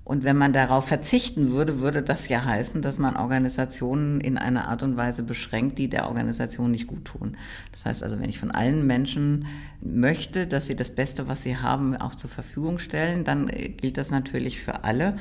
Und 0.05 0.25
wenn 0.25 0.37
man 0.37 0.53
darauf 0.53 0.89
verzichten 0.89 1.51
würde, 1.51 1.79
würde 1.79 2.03
das 2.03 2.29
ja 2.29 2.45
heißen, 2.45 2.83
dass 2.83 2.99
man 2.99 3.17
Organisationen 3.17 4.21
in 4.21 4.37
einer 4.37 4.69
Art 4.69 4.83
und 4.83 4.97
Weise 4.97 5.23
beschränkt, 5.23 5.79
die 5.79 5.89
der 5.89 6.09
Organisation 6.09 6.73
nicht 6.73 6.89
gut 6.89 7.05
tun. 7.05 7.37
Das 7.71 7.85
heißt 7.85 8.03
also, 8.03 8.19
wenn 8.19 8.29
ich 8.29 8.41
von 8.41 8.51
allen 8.51 8.87
Menschen 8.87 9.47
möchte, 9.81 10.49
dass 10.49 10.67
sie 10.67 10.75
das 10.75 10.91
Beste, 10.91 11.29
was 11.29 11.45
sie 11.45 11.57
haben, 11.57 11.97
auch 11.97 12.17
zur 12.17 12.31
Verfügung 12.31 12.81
stellen, 12.81 13.23
dann 13.25 13.49
äh, 13.49 13.69
gilt 13.69 13.97
das 13.97 14.11
natürlich 14.11 14.61
für 14.61 14.83
alle. 14.83 15.17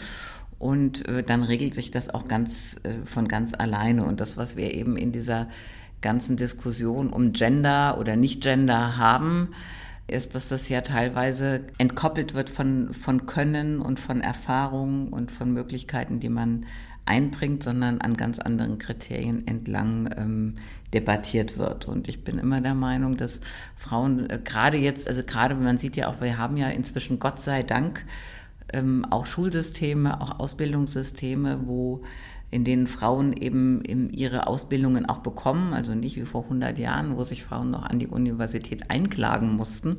Und 0.57 1.03
dann 1.25 1.41
regelt 1.41 1.73
sich 1.73 1.89
das 1.89 2.11
auch 2.11 2.27
ganz 2.27 2.75
von 3.05 3.27
ganz 3.27 3.55
alleine. 3.55 4.05
Und 4.05 4.19
das, 4.19 4.37
was 4.37 4.55
wir 4.57 4.75
eben 4.75 4.95
in 4.95 5.11
dieser 5.11 5.47
ganzen 6.01 6.37
Diskussion 6.37 7.09
um 7.09 7.33
Gender 7.33 7.97
oder 7.99 8.15
Nicht-Gender 8.15 8.97
haben, 8.97 9.55
ist, 10.11 10.35
dass 10.35 10.47
das 10.47 10.69
ja 10.69 10.81
teilweise 10.81 11.61
entkoppelt 11.77 12.33
wird 12.33 12.49
von, 12.49 12.93
von 12.93 13.25
Können 13.25 13.81
und 13.81 13.99
von 13.99 14.21
Erfahrungen 14.21 15.09
und 15.09 15.31
von 15.31 15.51
Möglichkeiten, 15.53 16.19
die 16.19 16.29
man 16.29 16.65
einbringt, 17.05 17.63
sondern 17.63 18.01
an 18.01 18.15
ganz 18.15 18.39
anderen 18.39 18.77
Kriterien 18.77 19.47
entlang 19.47 20.13
ähm, 20.15 20.55
debattiert 20.93 21.57
wird. 21.57 21.87
Und 21.87 22.07
ich 22.07 22.23
bin 22.23 22.37
immer 22.37 22.61
der 22.61 22.75
Meinung, 22.75 23.17
dass 23.17 23.41
Frauen 23.75 24.29
äh, 24.29 24.39
gerade 24.43 24.77
jetzt, 24.77 25.07
also 25.07 25.23
gerade 25.23 25.55
man 25.55 25.77
sieht 25.77 25.95
ja 25.95 26.07
auch, 26.07 26.21
wir 26.21 26.37
haben 26.37 26.57
ja 26.57 26.69
inzwischen 26.69 27.19
Gott 27.19 27.41
sei 27.41 27.63
Dank 27.63 28.05
ähm, 28.73 29.05
auch 29.09 29.25
Schulsysteme, 29.25 30.21
auch 30.21 30.39
Ausbildungssysteme, 30.39 31.61
wo 31.65 32.03
in 32.51 32.65
denen 32.65 32.85
Frauen 32.85 33.33
eben 33.33 33.81
ihre 34.11 34.47
Ausbildungen 34.47 35.05
auch 35.05 35.19
bekommen, 35.19 35.73
also 35.73 35.95
nicht 35.95 36.17
wie 36.17 36.25
vor 36.25 36.43
100 36.43 36.77
Jahren, 36.77 37.15
wo 37.15 37.23
sich 37.23 37.43
Frauen 37.43 37.71
noch 37.71 37.83
an 37.83 37.97
die 37.97 38.07
Universität 38.07 38.91
einklagen 38.91 39.55
mussten. 39.55 39.97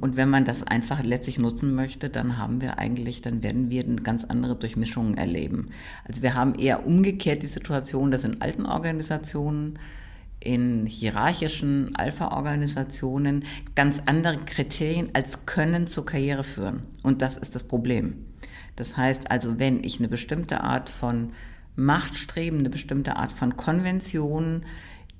Und 0.00 0.16
wenn 0.16 0.28
man 0.28 0.44
das 0.44 0.62
einfach 0.62 1.02
letztlich 1.02 1.38
nutzen 1.38 1.74
möchte, 1.74 2.10
dann 2.10 2.38
haben 2.38 2.60
wir 2.60 2.78
eigentlich, 2.78 3.22
dann 3.22 3.42
werden 3.42 3.70
wir 3.70 3.84
ganz 3.84 4.24
andere 4.24 4.56
Durchmischungen 4.56 5.16
erleben. 5.16 5.68
Also 6.06 6.22
wir 6.22 6.34
haben 6.34 6.54
eher 6.54 6.86
umgekehrt 6.86 7.42
die 7.42 7.46
Situation, 7.46 8.10
dass 8.10 8.24
in 8.24 8.40
alten 8.42 8.66
Organisationen, 8.66 9.78
in 10.40 10.86
hierarchischen 10.86 11.96
Alpha-Organisationen 11.96 13.44
ganz 13.74 14.02
andere 14.04 14.38
Kriterien 14.38 15.10
als 15.14 15.46
Können 15.46 15.86
zur 15.86 16.04
Karriere 16.04 16.44
führen. 16.44 16.82
Und 17.02 17.22
das 17.22 17.36
ist 17.36 17.54
das 17.54 17.64
Problem. 17.64 18.26
Das 18.76 18.96
heißt 18.96 19.30
also, 19.30 19.58
wenn 19.58 19.82
ich 19.82 19.98
eine 19.98 20.08
bestimmte 20.08 20.62
Art 20.62 20.90
von 20.90 21.30
Machtstreben, 21.76 22.60
eine 22.60 22.70
bestimmte 22.70 23.16
Art 23.16 23.32
von 23.32 23.56
Konvention, 23.56 24.64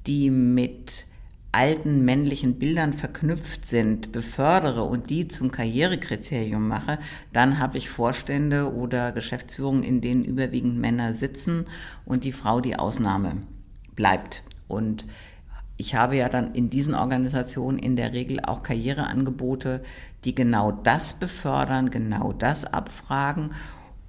die 0.07 0.31
mit 0.31 1.07
alten 1.53 2.05
männlichen 2.05 2.59
Bildern 2.59 2.93
verknüpft 2.93 3.67
sind, 3.67 4.13
befördere 4.13 4.83
und 4.83 5.09
die 5.09 5.27
zum 5.29 5.51
Karrierekriterium 5.51 6.69
mache, 6.69 6.99
dann 7.33 7.59
habe 7.59 7.79
ich 7.79 7.89
Vorstände 7.89 8.75
oder 8.75 9.13
Geschäftsführungen, 9.13 9.83
in 9.83 10.03
denen 10.03 10.25
überwiegend 10.25 10.79
Männer 10.79 11.15
sitzen 11.15 11.67
und 12.05 12.25
die 12.25 12.33
Frau 12.33 12.61
die 12.61 12.79
Ausnahme 12.79 13.39
bleibt. 13.95 14.43
Und 14.69 15.07
ich 15.79 15.95
habe 15.95 16.17
ja 16.17 16.29
dann 16.29 16.55
in 16.55 16.69
diesen 16.69 16.95
Organisationen 16.95 17.79
in 17.79 17.97
der 17.97 18.13
Regel 18.13 18.41
auch 18.41 18.63
Karriereangebote, 18.63 19.83
die 20.25 20.35
genau 20.35 20.73
das 20.73 21.15
befördern, 21.15 21.91
genau 21.91 22.35
das 22.35 22.65
abfragen 22.65 23.51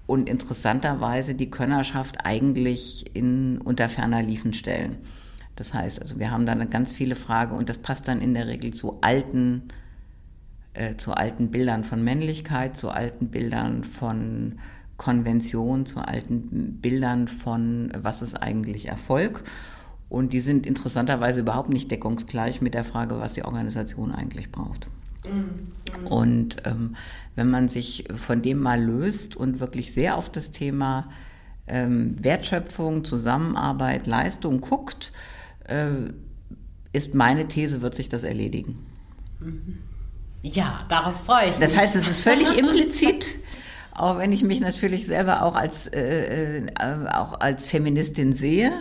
und 0.07 0.29
interessanterweise 0.29 1.35
die 1.35 1.51
Könnerschaft 1.51 2.25
eigentlich 2.25 3.15
in, 3.15 3.59
unter 3.59 3.89
ferner 3.89 4.23
Liefen 4.23 4.53
stellen. 4.53 4.97
Das 5.55 5.73
heißt, 5.73 6.01
also 6.01 6.17
wir 6.17 6.31
haben 6.31 6.45
da 6.45 6.53
eine 6.53 6.67
ganz 6.67 6.93
viele 6.93 7.15
Frage 7.15 7.53
und 7.53 7.69
das 7.69 7.79
passt 7.79 8.07
dann 8.07 8.21
in 8.21 8.33
der 8.33 8.47
Regel 8.47 8.73
zu 8.73 8.99
alten, 9.01 9.63
äh, 10.73 10.95
zu 10.95 11.13
alten 11.13 11.51
Bildern 11.51 11.83
von 11.83 12.03
Männlichkeit, 12.03 12.77
zu 12.77 12.89
alten 12.89 13.29
Bildern 13.29 13.83
von 13.83 14.59
Konvention, 14.95 15.85
zu 15.85 15.99
alten 15.99 16.79
Bildern 16.79 17.27
von 17.27 17.91
was 17.95 18.21
ist 18.21 18.35
eigentlich 18.35 18.87
Erfolg. 18.87 19.43
Und 20.09 20.31
die 20.31 20.39
sind 20.39 20.65
interessanterweise 20.65 21.41
überhaupt 21.41 21.69
nicht 21.69 21.91
deckungsgleich 21.91 22.61
mit 22.61 22.73
der 22.73 22.85
Frage, 22.85 23.19
was 23.19 23.33
die 23.33 23.43
Organisation 23.43 24.13
eigentlich 24.13 24.51
braucht. 24.51 24.87
Mhm. 25.31 26.07
Und 26.07 26.57
ähm, 26.65 26.95
wenn 27.35 27.49
man 27.49 27.69
sich 27.69 28.05
von 28.17 28.41
dem 28.41 28.61
mal 28.61 28.81
löst 28.81 29.35
und 29.35 29.59
wirklich 29.59 29.93
sehr 29.93 30.17
auf 30.17 30.29
das 30.29 30.51
Thema 30.51 31.09
ähm, 31.67 32.15
Wertschöpfung, 32.19 33.03
Zusammenarbeit, 33.03 34.07
Leistung 34.07 34.61
guckt, 34.61 35.11
äh, 35.67 35.87
ist 36.93 37.13
meine 37.13 37.47
These, 37.47 37.81
wird 37.81 37.95
sich 37.95 38.09
das 38.09 38.23
erledigen. 38.23 38.85
Mhm. 39.39 39.77
Ja, 40.43 40.85
darauf 40.89 41.25
freue 41.25 41.49
ich 41.49 41.59
mich. 41.59 41.67
Das 41.67 41.77
heißt, 41.77 41.95
es 41.95 42.07
ist 42.07 42.21
völlig 42.21 42.57
implizit, 42.57 43.37
auch 43.91 44.17
wenn 44.17 44.31
ich 44.31 44.43
mich 44.43 44.59
natürlich 44.59 45.07
selber 45.07 45.43
auch 45.43 45.55
als, 45.55 45.87
äh, 45.87 46.65
äh, 46.65 47.07
auch 47.11 47.39
als 47.39 47.65
Feministin 47.65 48.33
sehe. 48.33 48.71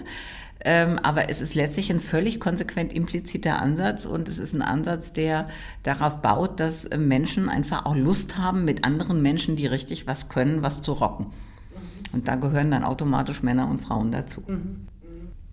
Ähm, 0.65 0.99
aber 0.99 1.29
es 1.29 1.41
ist 1.41 1.55
letztlich 1.55 1.91
ein 1.91 2.01
völlig 2.01 2.41
konsequent 2.41 2.93
impliziter 2.93 3.61
Ansatz 3.61 4.07
und 4.07 4.29
es 4.29 4.39
ist 4.39 4.55
ein 4.55 4.63
Ansatz, 4.63 5.13
der 5.13 5.49
darauf 5.83 6.23
baut, 6.23 6.61
dass 6.61 6.87
äh, 6.87 6.97
Menschen 6.97 7.49
einfach 7.49 7.85
auch 7.85 7.95
Lust 7.95 8.39
haben, 8.39 8.65
mit 8.65 8.85
anderen 8.85 9.21
Menschen, 9.23 9.57
die 9.57 9.67
richtig 9.67 10.07
was 10.07 10.29
können, 10.29 10.63
was 10.63 10.83
zu 10.83 10.93
rocken. 10.93 11.27
Und 12.13 12.29
da 12.29 12.37
gehören 12.37 12.71
dann 12.71 12.85
automatisch 12.85 13.43
Männer 13.43 13.69
und 13.69 13.81
Frauen 13.81 14.13
dazu. 14.13 14.43
Mhm. 14.47 14.89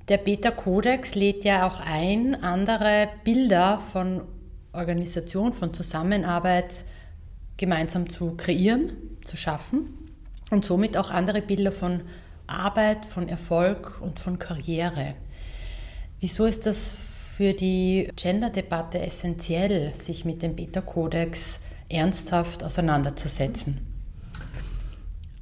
Der 0.10 0.18
Beta-Kodex 0.18 1.16
lädt 1.16 1.46
ja 1.46 1.66
auch 1.66 1.80
ein, 1.80 2.42
andere 2.42 3.08
Bilder 3.24 3.82
von 3.92 4.22
Organisation, 4.74 5.54
von 5.54 5.74
Zusammenarbeit 5.74 6.84
gemeinsam 7.58 8.10
zu 8.10 8.36
kreieren, 8.36 8.94
zu 9.24 9.38
schaffen 9.38 9.88
und 10.50 10.66
somit 10.66 10.98
auch 10.98 11.10
andere 11.10 11.42
Bilder 11.42 11.72
von 11.72 12.02
Arbeit, 12.48 13.06
von 13.06 13.28
Erfolg 13.28 14.00
und 14.02 14.20
von 14.20 14.40
Karriere. 14.40 15.16
Wieso 16.20 16.46
ist 16.46 16.66
das 16.66 16.96
für 17.38 17.54
die 17.54 18.10
Gender-Debatte 18.16 19.00
essentiell, 19.00 19.94
sich 19.96 20.24
mit 20.26 20.42
dem 20.44 20.56
Beta-Kodex 20.56 21.60
ernsthaft 21.90 22.64
auseinanderzusetzen? 22.64 23.94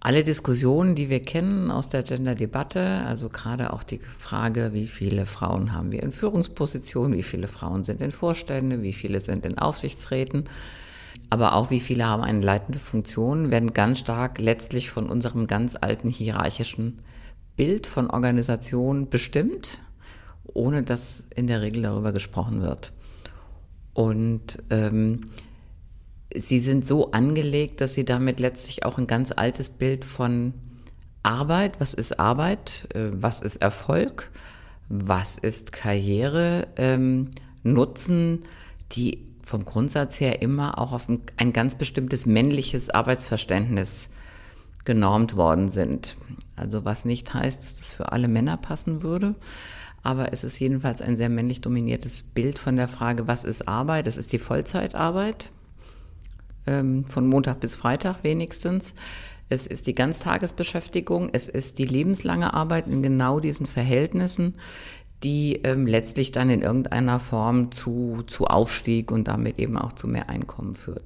Alle 0.04 0.24
Diskussionen, 0.24 0.96
die 0.96 1.10
wir 1.10 1.22
kennen 1.22 1.70
aus 1.70 1.88
der 1.88 2.02
Gender-Debatte, 2.02 3.04
also 3.06 3.30
gerade 3.30 3.72
auch 3.72 3.84
die 3.84 4.00
Frage, 4.18 4.74
wie 4.74 4.88
viele 4.88 5.28
Frauen 5.28 5.74
haben 5.74 5.92
wir 5.92 6.02
in 6.02 6.12
Führungspositionen, 6.12 7.16
wie 7.16 7.24
viele 7.24 7.48
Frauen 7.48 7.84
sind 7.84 8.02
in 8.02 8.10
Vorständen, 8.10 8.82
wie 8.82 8.94
viele 8.94 9.22
sind 9.22 9.46
in 9.46 9.60
Aufsichtsräten, 9.60 10.46
aber 11.32 11.56
auch 11.56 11.70
wie 11.70 11.80
viele 11.80 12.06
haben 12.06 12.24
eine 12.24 12.42
leitende 12.42 12.78
Funktion, 12.78 13.52
werden 13.52 13.72
ganz 13.72 14.00
stark 14.00 14.38
letztlich 14.38 14.90
von 14.90 15.10
unserem 15.10 15.48
ganz 15.48 15.78
alten 15.80 16.10
hierarchischen 16.10 17.00
Bild 17.56 17.88
von 17.88 18.10
Organisation 18.10 19.10
bestimmt, 19.10 19.82
ohne 20.54 20.84
dass 20.84 21.26
in 21.34 21.48
der 21.48 21.62
Regel 21.62 21.84
darüber 21.84 22.12
gesprochen 22.12 22.62
wird. 22.62 22.92
Und 23.94 24.62
ähm, 24.72 25.22
sie 26.36 26.60
sind 26.60 26.86
so 26.86 27.12
angelegt, 27.12 27.80
dass 27.80 27.94
sie 27.94 28.04
damit 28.04 28.42
letztlich 28.42 28.86
auch 28.86 28.98
ein 28.98 29.08
ganz 29.08 29.32
altes 29.32 29.70
Bild 29.70 30.04
von 30.04 30.54
Arbeit, 31.24 31.80
was 31.80 31.94
ist 31.94 32.20
Arbeit, 32.20 32.90
äh, 32.94 33.10
was 33.14 33.40
ist 33.40 33.62
Erfolg, 33.62 34.32
was 34.90 35.38
ist 35.38 35.72
Karriere, 35.72 36.68
ähm, 36.76 37.30
nutzen, 37.64 38.40
die 38.92 39.31
vom 39.52 39.66
Grundsatz 39.66 40.20
her 40.20 40.42
immer 40.42 40.80
auch 40.80 40.94
auf 40.94 41.08
ein, 41.10 41.54
ganz 41.54 41.76
bestimmtes 41.76 42.26
männliches 42.26 42.90
Arbeitsverständnis 42.90 44.10
genormt 44.86 45.36
worden 45.36 45.70
sind. 45.70 46.16
Also 46.56 46.86
was 46.86 47.06
nicht 47.06 47.34
heißt, 47.34 47.62
dass 47.62 47.78
das 47.78 47.94
für 47.94 48.14
alle 48.14 48.30
Männer 48.30 48.58
passen 48.58 49.04
würde. 49.04 49.36
Aber 50.04 50.32
es 50.34 50.44
ist 50.44 50.60
jedenfalls 50.60 51.02
ein 51.02 51.18
sehr 51.18 51.30
männlich 51.30 51.62
dominiertes 51.62 52.24
Bild 52.24 52.58
von 52.60 52.78
der 52.78 52.88
Frage, 52.88 53.28
was 53.28 53.44
ist 53.44 53.68
Arbeit? 53.68 54.08
Das 54.08 54.18
ist 54.18 54.32
die 54.32 54.40
Vollzeitarbeit, 54.40 55.52
ähm, 56.66 57.06
von 57.06 57.28
Montag 57.28 57.60
bis 57.60 57.76
Freitag 57.76 58.24
wenigstens. 58.24 58.96
es 59.50 59.68
ist 59.68 59.86
die 59.86 59.94
Ganztagesbeschäftigung, 59.94 61.30
es 61.34 61.50
ist 61.50 61.78
die 61.78 61.86
lebenslange 61.86 62.54
Arbeit 62.54 62.88
in 62.88 63.04
genau 63.04 63.42
diesen 63.42 63.66
Verhältnissen, 63.66 64.56
die 65.24 65.62
ähm, 65.64 65.86
letztlich 65.86 66.32
dann 66.32 66.50
in 66.50 66.62
irgendeiner 66.62 67.20
Form 67.20 67.72
zu, 67.72 68.24
zu 68.28 68.46
Aufstieg 68.46 69.12
und 69.12 69.28
damit 69.28 69.60
eben 69.60 69.78
auch 69.78 69.94
zu 69.94 70.08
mehr 70.08 70.30
Einkommen 70.30 70.76
führt. 70.76 71.04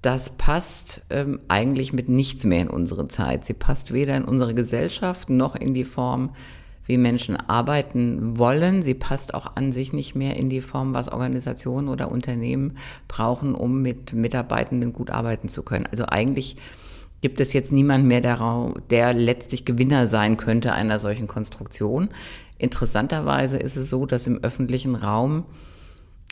Das 0.00 0.30
passt 0.30 1.02
ähm, 1.10 1.38
eigentlich 1.48 1.92
mit 1.92 2.08
nichts 2.08 2.44
mehr 2.44 2.62
in 2.62 2.70
unsere 2.70 3.08
Zeit. 3.08 3.44
Sie 3.44 3.54
passt 3.54 3.92
weder 3.92 4.16
in 4.16 4.24
unsere 4.24 4.54
Gesellschaft 4.54 5.30
noch 5.30 5.54
in 5.54 5.74
die 5.74 5.84
Form, 5.84 6.30
wie 6.86 6.96
Menschen 6.96 7.36
arbeiten 7.36 8.36
wollen. 8.36 8.82
Sie 8.82 8.94
passt 8.94 9.34
auch 9.34 9.54
an 9.54 9.72
sich 9.72 9.92
nicht 9.92 10.16
mehr 10.16 10.36
in 10.36 10.48
die 10.48 10.60
Form, 10.60 10.94
was 10.94 11.08
Organisationen 11.08 11.88
oder 11.88 12.10
Unternehmen 12.10 12.76
brauchen, 13.06 13.54
um 13.54 13.82
mit 13.82 14.12
Mitarbeitenden 14.12 14.92
gut 14.92 15.10
arbeiten 15.10 15.48
zu 15.48 15.62
können. 15.62 15.86
Also 15.86 16.06
eigentlich 16.06 16.56
gibt 17.22 17.40
es 17.40 17.54
jetzt 17.54 17.72
niemand 17.72 18.04
mehr, 18.04 18.20
der, 18.20 18.74
der 18.90 19.14
letztlich 19.14 19.64
Gewinner 19.64 20.06
sein 20.06 20.36
könnte 20.36 20.72
einer 20.72 20.98
solchen 20.98 21.28
Konstruktion. 21.28 22.10
Interessanterweise 22.58 23.56
ist 23.56 23.76
es 23.76 23.88
so, 23.88 24.04
dass 24.04 24.26
im 24.26 24.42
öffentlichen 24.42 24.94
Raum 24.94 25.44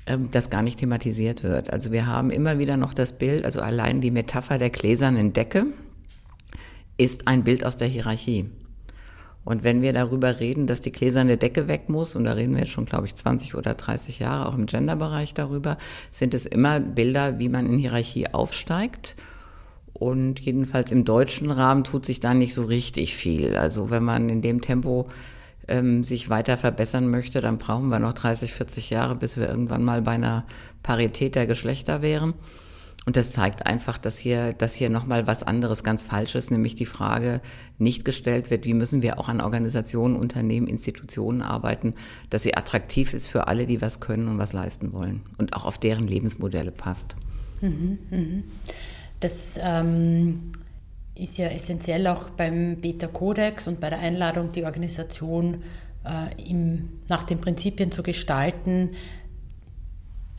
ähm, 0.06 0.28
das 0.30 0.50
gar 0.50 0.62
nicht 0.62 0.80
thematisiert 0.80 1.42
wird. 1.42 1.72
Also 1.72 1.92
wir 1.92 2.06
haben 2.06 2.30
immer 2.30 2.58
wieder 2.58 2.76
noch 2.76 2.92
das 2.92 3.16
Bild, 3.16 3.44
also 3.44 3.60
allein 3.60 4.00
die 4.00 4.10
Metapher 4.10 4.58
der 4.58 4.70
gläsernen 4.70 5.32
Decke 5.32 5.66
ist 6.98 7.26
ein 7.26 7.44
Bild 7.44 7.64
aus 7.64 7.76
der 7.76 7.88
Hierarchie. 7.88 8.50
Und 9.44 9.64
wenn 9.64 9.80
wir 9.80 9.92
darüber 9.94 10.38
reden, 10.38 10.66
dass 10.66 10.82
die 10.82 10.92
gläserne 10.92 11.38
Decke 11.38 11.66
weg 11.66 11.88
muss, 11.88 12.14
und 12.14 12.24
da 12.24 12.32
reden 12.32 12.52
wir 12.52 12.60
jetzt 12.60 12.72
schon, 12.72 12.84
glaube 12.84 13.06
ich, 13.06 13.14
20 13.14 13.54
oder 13.54 13.74
30 13.74 14.18
Jahre 14.18 14.46
auch 14.46 14.54
im 14.54 14.66
Genderbereich 14.66 15.32
darüber, 15.32 15.78
sind 16.10 16.34
es 16.34 16.44
immer 16.44 16.78
Bilder, 16.78 17.38
wie 17.38 17.48
man 17.48 17.64
in 17.66 17.78
Hierarchie 17.78 18.28
aufsteigt. 18.28 19.16
Und 19.92 20.40
jedenfalls 20.40 20.92
im 20.92 21.04
deutschen 21.04 21.50
Rahmen 21.50 21.84
tut 21.84 22.06
sich 22.06 22.20
da 22.20 22.34
nicht 22.34 22.54
so 22.54 22.64
richtig 22.64 23.16
viel. 23.16 23.56
Also 23.56 23.90
wenn 23.90 24.04
man 24.04 24.28
in 24.28 24.40
dem 24.40 24.60
Tempo 24.60 25.08
ähm, 25.68 26.04
sich 26.04 26.28
weiter 26.28 26.56
verbessern 26.56 27.08
möchte, 27.10 27.40
dann 27.40 27.58
brauchen 27.58 27.88
wir 27.88 27.98
noch 27.98 28.12
30, 28.12 28.52
40 28.52 28.90
Jahre, 28.90 29.14
bis 29.14 29.36
wir 29.36 29.48
irgendwann 29.48 29.84
mal 29.84 30.02
bei 30.02 30.12
einer 30.12 30.44
Parität 30.82 31.34
der 31.34 31.46
Geschlechter 31.46 32.02
wären. 32.02 32.34
Und 33.06 33.16
das 33.16 33.32
zeigt 33.32 33.66
einfach, 33.66 33.96
dass 33.96 34.18
hier, 34.18 34.52
dass 34.52 34.74
hier 34.74 34.90
nochmal 34.90 35.26
was 35.26 35.42
anderes 35.42 35.82
ganz 35.82 36.02
falsch 36.02 36.34
ist, 36.34 36.50
nämlich 36.50 36.74
die 36.74 36.86
Frage 36.86 37.40
nicht 37.78 38.04
gestellt 38.04 38.50
wird, 38.50 38.66
wie 38.66 38.74
müssen 38.74 39.00
wir 39.00 39.18
auch 39.18 39.28
an 39.28 39.40
Organisationen, 39.40 40.16
Unternehmen, 40.16 40.66
Institutionen 40.66 41.40
arbeiten, 41.40 41.94
dass 42.28 42.42
sie 42.42 42.56
attraktiv 42.56 43.14
ist 43.14 43.26
für 43.26 43.48
alle, 43.48 43.66
die 43.66 43.80
was 43.80 44.00
können 44.00 44.28
und 44.28 44.38
was 44.38 44.52
leisten 44.52 44.92
wollen 44.92 45.22
und 45.38 45.54
auch 45.54 45.64
auf 45.64 45.78
deren 45.78 46.06
Lebensmodelle 46.06 46.72
passt. 46.72 47.16
Mhm, 47.62 47.98
mhm. 48.10 48.44
Das 49.20 49.58
ähm, 49.62 50.52
ist 51.14 51.38
ja 51.38 51.48
essentiell 51.48 52.06
auch 52.06 52.30
beim 52.30 52.76
Beta-Kodex 52.80 53.68
und 53.68 53.80
bei 53.80 53.90
der 53.90 53.98
Einladung, 53.98 54.52
die 54.52 54.64
Organisation 54.64 55.62
äh, 56.04 56.50
im, 56.50 56.88
nach 57.08 57.22
den 57.22 57.40
Prinzipien 57.40 57.92
zu 57.92 58.02
gestalten, 58.02 58.90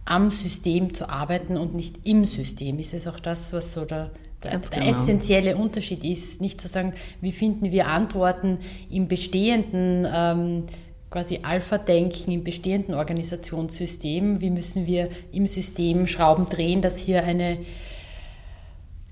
am 0.05 0.31
System 0.31 0.93
zu 0.93 1.09
arbeiten 1.09 1.57
und 1.57 1.75
nicht 1.75 2.05
im 2.05 2.25
System. 2.25 2.79
Ist 2.79 2.93
es 2.93 3.07
auch 3.07 3.19
das, 3.19 3.53
was 3.53 3.73
so 3.73 3.85
der, 3.85 4.11
der, 4.43 4.57
der 4.57 4.79
genau. 4.79 4.91
essentielle 4.91 5.55
Unterschied 5.55 6.03
ist? 6.03 6.41
Nicht 6.41 6.59
zu 6.59 6.67
sagen, 6.67 6.93
wie 7.21 7.31
finden 7.31 7.71
wir 7.71 7.87
Antworten 7.87 8.57
im 8.89 9.07
bestehenden 9.07 10.07
ähm, 10.11 10.63
quasi 11.11 11.41
Alpha-Denken, 11.43 12.31
im 12.31 12.43
bestehenden 12.43 12.95
Organisationssystem? 12.95 14.41
Wie 14.41 14.49
müssen 14.49 14.87
wir 14.87 15.09
im 15.31 15.45
System 15.45 16.07
Schrauben 16.07 16.47
drehen, 16.47 16.81
dass 16.81 16.97
hier 16.97 17.23
eine 17.23 17.59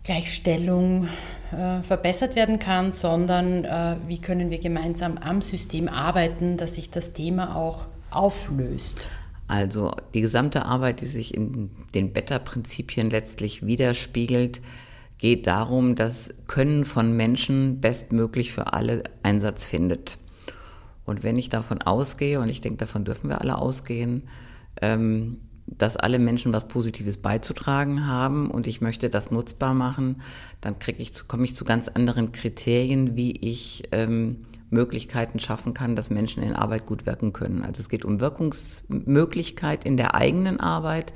Gleichstellung 0.09 1.07
äh, 1.51 1.83
verbessert 1.83 2.35
werden 2.35 2.57
kann, 2.57 2.91
sondern 2.91 3.63
äh, 3.63 3.95
wie 4.07 4.17
können 4.17 4.49
wir 4.49 4.57
gemeinsam 4.57 5.19
am 5.19 5.43
System 5.43 5.87
arbeiten, 5.87 6.57
dass 6.57 6.77
sich 6.77 6.89
das 6.89 7.13
Thema 7.13 7.55
auch 7.55 7.85
auflöst? 8.09 8.97
Also 9.47 9.91
die 10.15 10.21
gesamte 10.21 10.65
Arbeit, 10.65 11.01
die 11.01 11.05
sich 11.05 11.35
in 11.35 11.69
den 11.93 12.11
Better-Prinzipien 12.11 13.11
letztlich 13.11 13.67
widerspiegelt, 13.67 14.61
geht 15.19 15.45
darum, 15.45 15.95
dass 15.95 16.33
Können 16.47 16.85
von 16.85 17.15
Menschen 17.15 17.79
bestmöglich 17.79 18.51
für 18.51 18.73
alle 18.73 19.03
Einsatz 19.21 19.63
findet. 19.63 20.17
Und 21.05 21.21
wenn 21.21 21.37
ich 21.37 21.49
davon 21.49 21.83
ausgehe, 21.83 22.39
und 22.39 22.49
ich 22.49 22.61
denke, 22.61 22.77
davon 22.77 23.05
dürfen 23.05 23.29
wir 23.29 23.41
alle 23.41 23.59
ausgehen, 23.59 24.23
ähm, 24.81 25.37
dass 25.77 25.97
alle 25.97 26.19
Menschen 26.19 26.53
was 26.53 26.67
Positives 26.67 27.17
beizutragen 27.17 28.07
haben 28.07 28.49
und 28.49 28.67
ich 28.67 28.81
möchte 28.81 29.09
das 29.09 29.31
nutzbar 29.31 29.73
machen, 29.73 30.21
dann 30.61 30.79
kriege 30.79 31.01
ich, 31.01 31.27
komme 31.27 31.45
ich 31.45 31.55
zu 31.55 31.65
ganz 31.65 31.87
anderen 31.87 32.31
Kriterien, 32.31 33.15
wie 33.15 33.31
ich 33.31 33.83
ähm, 33.91 34.45
Möglichkeiten 34.71 35.39
schaffen 35.39 35.73
kann, 35.73 35.95
dass 35.95 36.09
Menschen 36.09 36.43
in 36.43 36.53
Arbeit 36.53 36.85
gut 36.85 37.05
wirken 37.05 37.33
können. 37.33 37.63
Also 37.63 37.81
es 37.81 37.89
geht 37.89 38.05
um 38.05 38.19
Wirkungsmöglichkeit 38.19 39.83
in 39.83 39.97
der 39.97 40.15
eigenen 40.15 40.59
Arbeit, 40.59 41.13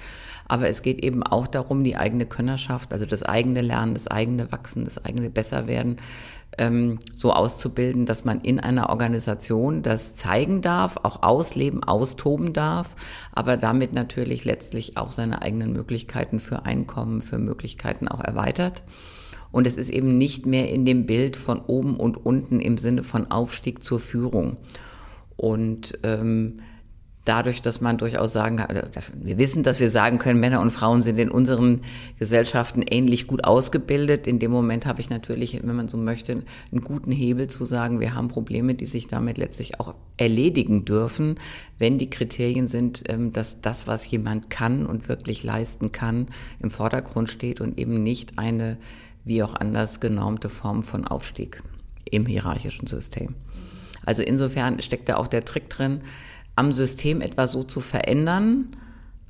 aber 0.47 0.69
es 0.69 0.81
geht 0.81 1.03
eben 1.03 1.23
auch 1.23 1.47
darum, 1.47 1.83
die 1.83 1.95
eigene 1.95 2.25
Könnerschaft, 2.25 2.91
also 2.91 3.05
das 3.05 3.23
eigene 3.23 3.61
Lernen, 3.61 3.93
das 3.93 4.07
eigene 4.07 4.51
Wachsen, 4.51 4.85
das 4.85 5.03
eigene 5.03 5.29
Besserwerden 5.29 5.97
ähm, 6.57 6.99
so 7.15 7.33
auszubilden, 7.33 8.05
dass 8.05 8.25
man 8.25 8.41
in 8.41 8.59
einer 8.59 8.89
Organisation 8.89 9.81
das 9.81 10.15
zeigen 10.15 10.61
darf, 10.61 10.97
auch 11.03 11.23
ausleben, 11.23 11.83
austoben 11.83 12.53
darf, 12.53 12.95
aber 13.31 13.57
damit 13.57 13.93
natürlich 13.93 14.45
letztlich 14.45 14.97
auch 14.97 15.11
seine 15.11 15.41
eigenen 15.41 15.73
Möglichkeiten 15.73 16.39
für 16.39 16.65
Einkommen, 16.65 17.21
für 17.21 17.37
Möglichkeiten 17.37 18.07
auch 18.07 18.21
erweitert. 18.21 18.83
Und 19.51 19.67
es 19.67 19.77
ist 19.77 19.89
eben 19.89 20.17
nicht 20.17 20.47
mehr 20.47 20.69
in 20.71 20.83
dem 20.83 21.05
Bild 21.05 21.35
von 21.35 21.61
oben 21.61 21.95
und 21.95 22.25
unten 22.25 22.59
im 22.59 22.77
Sinne 22.77 23.03
von 23.03 23.29
Aufstieg 23.29 23.83
zur 23.83 23.99
Führung. 23.99 24.57
Und 25.35 25.99
ähm, 26.03 26.59
dadurch, 27.25 27.61
dass 27.61 27.79
man 27.79 27.97
durchaus 27.97 28.33
sagen 28.33 28.57
kann, 28.57 28.75
also 28.75 29.13
wir 29.15 29.37
wissen, 29.37 29.63
dass 29.63 29.79
wir 29.79 29.89
sagen 29.89 30.17
können, 30.17 30.39
Männer 30.39 30.59
und 30.59 30.71
Frauen 30.71 31.01
sind 31.01 31.17
in 31.17 31.31
unseren 31.31 31.81
Gesellschaften 32.19 32.81
ähnlich 32.81 33.27
gut 33.27 33.45
ausgebildet. 33.45 34.27
In 34.27 34.39
dem 34.39 34.51
Moment 34.51 34.85
habe 34.85 34.99
ich 34.99 35.09
natürlich, 35.09 35.59
wenn 35.63 35.75
man 35.75 35.87
so 35.87 35.97
möchte, 35.97 36.43
einen 36.71 36.81
guten 36.83 37.11
Hebel 37.11 37.47
zu 37.47 37.63
sagen, 37.63 38.01
wir 38.01 38.13
haben 38.13 38.27
Probleme, 38.27 38.75
die 38.75 38.85
sich 38.85 39.07
damit 39.07 39.37
letztlich 39.37 39.79
auch 39.79 39.95
erledigen 40.17 40.83
dürfen, 40.83 41.35
wenn 41.79 41.97
die 41.97 42.09
Kriterien 42.09 42.67
sind, 42.67 43.03
ähm, 43.07 43.31
dass 43.31 43.61
das, 43.61 43.87
was 43.87 44.09
jemand 44.09 44.49
kann 44.49 44.85
und 44.85 45.07
wirklich 45.07 45.43
leisten 45.43 45.91
kann, 45.93 46.27
im 46.59 46.71
Vordergrund 46.71 47.29
steht 47.29 47.61
und 47.61 47.77
eben 47.79 48.03
nicht 48.03 48.37
eine 48.37 48.77
wie 49.25 49.41
auch 49.41 49.55
anders 49.55 50.01
genormte 50.01 50.49
Form 50.49 50.83
von 50.83 51.05
Aufstieg 51.05 51.63
im 52.03 52.25
hierarchischen 52.25 52.87
System. 52.87 53.35
Also 54.05 54.21
insofern 54.21 54.81
steckt 54.81 55.07
da 55.07 55.15
auch 55.15 55.27
der 55.27 55.45
Trick 55.45 55.69
drin, 55.69 56.01
am 56.55 56.71
System 56.71 57.21
etwas 57.21 57.51
so 57.51 57.63
zu 57.63 57.79
verändern, 57.79 58.75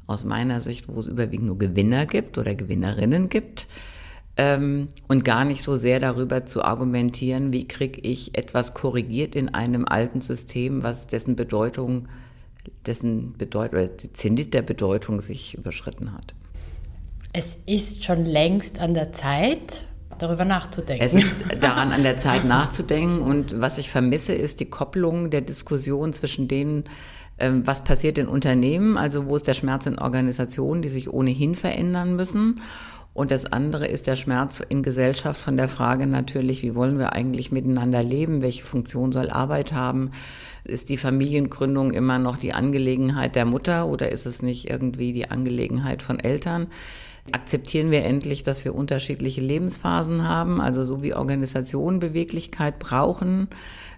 aus 0.07 0.23
meiner 0.23 0.61
Sicht, 0.61 0.87
wo 0.87 0.99
es 0.99 1.07
überwiegend 1.07 1.47
nur 1.47 1.57
Gewinner 1.57 2.05
gibt 2.05 2.37
oder 2.37 2.55
Gewinnerinnen 2.55 3.29
gibt, 3.29 3.67
ähm, 4.35 4.87
und 5.07 5.23
gar 5.23 5.45
nicht 5.45 5.61
so 5.61 5.75
sehr 5.75 5.99
darüber 5.99 6.45
zu 6.45 6.63
argumentieren, 6.63 7.53
wie 7.53 7.67
kriege 7.67 8.01
ich 8.01 8.37
etwas 8.37 8.73
korrigiert 8.73 9.35
in 9.35 9.49
einem 9.53 9.85
alten 9.85 10.21
System, 10.21 10.83
was 10.83 11.07
dessen 11.07 11.35
Bedeutung, 11.35 12.07
dessen 12.85 13.37
Bedeutung, 13.37 13.79
oder 13.79 13.87
die 13.87 14.11
Zenit 14.13 14.53
der 14.53 14.63
Bedeutung 14.63 15.21
sich 15.21 15.55
überschritten 15.55 16.13
hat. 16.13 16.33
Es 17.31 17.57
ist 17.65 18.03
schon 18.03 18.25
längst 18.25 18.79
an 18.79 18.93
der 18.93 19.11
Zeit, 19.11 19.85
darüber 20.17 20.45
nachzudenken. 20.45 21.03
Es 21.03 21.13
ist 21.13 21.31
daran 21.61 21.91
an 21.91 22.03
der 22.03 22.17
Zeit 22.17 22.45
nachzudenken 22.45 23.21
und 23.21 23.59
was 23.59 23.77
ich 23.77 23.89
vermisse, 23.89 24.33
ist 24.33 24.59
die 24.59 24.69
Kopplung 24.69 25.29
der 25.29 25.41
Diskussion 25.41 26.13
zwischen 26.13 26.47
denen, 26.47 26.85
ähm, 27.39 27.65
was 27.65 27.83
passiert 27.83 28.17
in 28.17 28.27
Unternehmen, 28.27 28.97
also 28.97 29.25
wo 29.25 29.35
ist 29.35 29.47
der 29.47 29.53
Schmerz 29.53 29.85
in 29.85 29.99
Organisationen, 29.99 30.81
die 30.81 30.89
sich 30.89 31.11
ohnehin 31.11 31.55
verändern 31.55 32.15
müssen. 32.15 32.61
Und 33.13 33.29
das 33.29 33.45
andere 33.45 33.85
ist 33.85 34.07
der 34.07 34.15
Schmerz 34.15 34.59
in 34.59 34.81
Gesellschaft 34.81 35.39
von 35.39 35.55
der 35.55 35.67
Frage 35.67 36.07
natürlich, 36.07 36.63
wie 36.63 36.73
wollen 36.73 36.97
wir 36.97 37.13
eigentlich 37.13 37.51
miteinander 37.51 38.01
leben, 38.01 38.41
welche 38.41 38.63
Funktion 38.63 39.11
soll 39.11 39.29
Arbeit 39.29 39.71
haben, 39.71 40.11
ist 40.63 40.89
die 40.89 40.97
Familiengründung 40.97 41.91
immer 41.91 42.17
noch 42.17 42.37
die 42.37 42.53
Angelegenheit 42.53 43.35
der 43.35 43.45
Mutter 43.45 43.85
oder 43.85 44.11
ist 44.11 44.25
es 44.25 44.41
nicht 44.41 44.67
irgendwie 44.67 45.13
die 45.13 45.29
Angelegenheit 45.29 46.01
von 46.01 46.19
Eltern? 46.19 46.67
Akzeptieren 47.31 47.89
wir 47.89 48.03
endlich, 48.03 48.43
dass 48.43 48.65
wir 48.65 48.75
unterschiedliche 48.75 49.39
Lebensphasen 49.39 50.27
haben, 50.27 50.59
also 50.59 50.83
so 50.83 51.01
wie 51.01 51.13
Organisationen 51.13 51.99
Beweglichkeit 51.99 52.79
brauchen, 52.79 53.47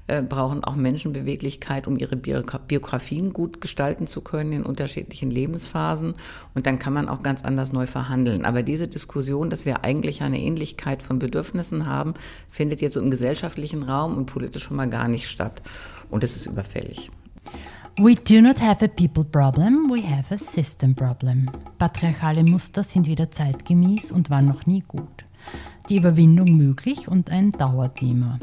äh, 0.05 0.21
brauchen 0.21 0.63
auch 0.63 0.75
Menschen 0.75 1.11
Beweglichkeit, 1.11 1.87
um 1.87 1.97
ihre 1.97 2.15
Biografien 2.15 3.33
gut 3.33 3.61
gestalten 3.61 4.05
zu 4.05 4.21
können 4.21 4.53
in 4.53 4.63
unterschiedlichen 4.63 5.31
Lebensphasen. 5.31 6.13
Und 6.53 6.67
dann 6.67 6.77
kann 6.77 6.93
man 6.93 7.09
auch 7.09 7.23
ganz 7.23 7.43
anders 7.43 7.73
neu 7.73 7.87
verhandeln. 7.87 8.45
Aber 8.45 8.61
diese 8.61 8.87
Diskussion, 8.87 9.49
dass 9.49 9.65
wir 9.65 9.83
eigentlich 9.83 10.21
eine 10.21 10.39
Ähnlichkeit 10.39 11.01
von 11.01 11.17
Bedürfnissen 11.17 11.87
haben, 11.87 12.13
findet 12.47 12.81
jetzt 12.81 12.95
im 12.95 13.09
gesellschaftlichen 13.09 13.81
Raum 13.81 14.15
und 14.15 14.27
politisch 14.27 14.65
schon 14.65 14.77
mal 14.77 14.89
gar 14.89 15.07
nicht 15.07 15.27
statt. 15.27 15.63
Und 16.11 16.23
es 16.23 16.35
ist 16.35 16.45
überfällig. 16.45 17.09
We 17.97 18.15
do 18.15 18.41
not 18.41 18.59
have 18.59 18.83
a 18.83 18.87
people 18.87 19.23
problem, 19.23 19.89
we 19.89 20.01
have 20.01 20.33
a 20.33 20.37
system 20.37 20.93
problem. 20.93 21.45
Patriarchale 21.77 22.43
Muster 22.43 22.83
sind 22.83 23.07
wieder 23.07 23.31
zeitgemäß 23.31 24.11
und 24.11 24.29
waren 24.29 24.45
noch 24.45 24.65
nie 24.65 24.83
gut. 24.85 25.25
die 25.89 25.97
Überwindung 25.97 26.57
möglich 26.57 27.07
und 27.07 27.29
ein 27.29 27.51
Dauerthema. 27.51 28.39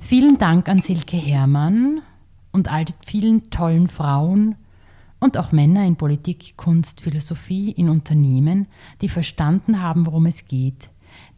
Vielen 0.00 0.38
Dank 0.38 0.68
an 0.68 0.82
Silke 0.82 1.16
Herrmann 1.16 2.02
und 2.52 2.70
all 2.70 2.84
die 2.84 2.94
vielen 3.04 3.50
tollen 3.50 3.88
Frauen 3.88 4.56
und 5.20 5.38
auch 5.38 5.52
Männer 5.52 5.84
in 5.84 5.96
Politik, 5.96 6.54
Kunst, 6.56 7.00
Philosophie, 7.00 7.70
in 7.70 7.88
Unternehmen, 7.88 8.66
die 9.00 9.08
verstanden 9.08 9.82
haben, 9.82 10.06
worum 10.06 10.26
es 10.26 10.44
geht, 10.46 10.90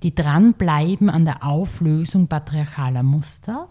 die 0.02 0.14
dranbleiben 0.14 1.10
an 1.10 1.24
der 1.24 1.44
Auflösung 1.44 2.26
patriarchaler 2.26 3.02
Muster, 3.02 3.68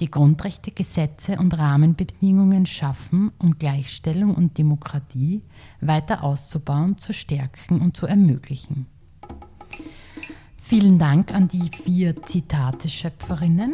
die 0.00 0.10
Grundrechte, 0.10 0.70
Gesetze 0.70 1.38
und 1.38 1.56
Rahmenbedingungen 1.56 2.66
schaffen, 2.66 3.32
um 3.38 3.58
Gleichstellung 3.58 4.34
und 4.34 4.56
Demokratie 4.58 5.42
weiter 5.80 6.24
auszubauen, 6.24 6.98
zu 6.98 7.12
stärken 7.12 7.80
und 7.80 7.96
zu 7.96 8.06
ermöglichen. 8.06 8.86
Vielen 10.62 10.98
Dank 10.98 11.34
an 11.34 11.48
die 11.48 11.70
vier 11.84 12.14
Zitate-Schöpferinnen. 12.22 13.72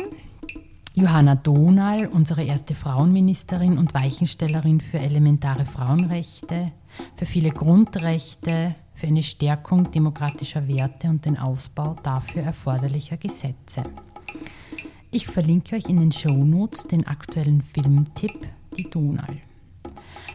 Johanna 0.95 1.35
Donal, 1.35 2.07
unsere 2.07 2.43
erste 2.43 2.75
Frauenministerin 2.75 3.77
und 3.77 3.93
Weichenstellerin 3.93 4.81
für 4.81 4.99
elementare 4.99 5.67
Frauenrechte, 5.67 6.73
für 7.17 7.27
viele 7.27 7.51
Grundrechte, 7.51 8.75
für 8.95 9.07
eine 9.07 9.23
Stärkung 9.23 9.91
demokratischer 9.91 10.67
Werte 10.67 11.09
und 11.09 11.27
den 11.27 11.39
Ausbau 11.39 11.95
dafür 12.03 12.45
erforderlicher 12.45 13.19
Gesetze. 13.19 13.83
Ich 15.11 15.29
verlinke 15.29 15.77
euch 15.77 15.87
in 15.87 15.99
den 15.99 16.11
Shownotes 16.11 16.85
den 16.85 17.07
aktuellen 17.07 17.63
Filmtipp 17.63 18.49
Die 18.77 18.91
Donal. 18.91 19.39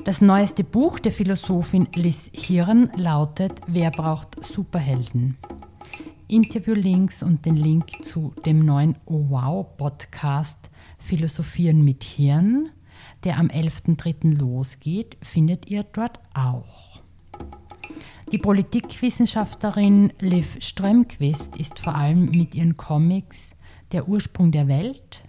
Das 0.06 0.22
neueste 0.22 0.64
Buch 0.64 0.98
der 0.98 1.12
Philosophin 1.12 1.88
Liz 1.94 2.30
Hirn 2.34 2.90
lautet 2.96 3.60
Wer 3.68 3.92
braucht 3.92 4.44
Superhelden? 4.44 5.38
Interviewlinks 6.28 7.22
und 7.22 7.46
den 7.46 7.58
Link 7.58 8.04
zu 8.04 8.34
dem 8.46 8.64
neuen 8.64 8.96
Oh 9.06 9.26
Wow 9.30 9.76
Podcast 9.76 10.58
Philosophieren 11.00 11.84
mit 11.84 12.06
Hirn, 12.06 12.70
der 13.26 13.38
am 13.38 13.48
11.03. 13.48 14.38
losgeht, 14.40 15.18
findet 15.22 15.70
ihr 15.70 15.84
dort 15.84 16.20
auch. 16.34 17.02
Die 18.32 18.38
Politikwissenschaftlerin 18.38 20.14
Liv 20.20 20.56
Strömquist 20.62 21.58
ist 21.58 21.80
vor 21.80 21.96
allem 21.96 22.32
mit 22.32 22.56
ihren 22.56 22.78
Comics 22.78 23.52
Der 23.92 24.08
Ursprung 24.08 24.52
der 24.54 24.70
Welt, 24.70 25.22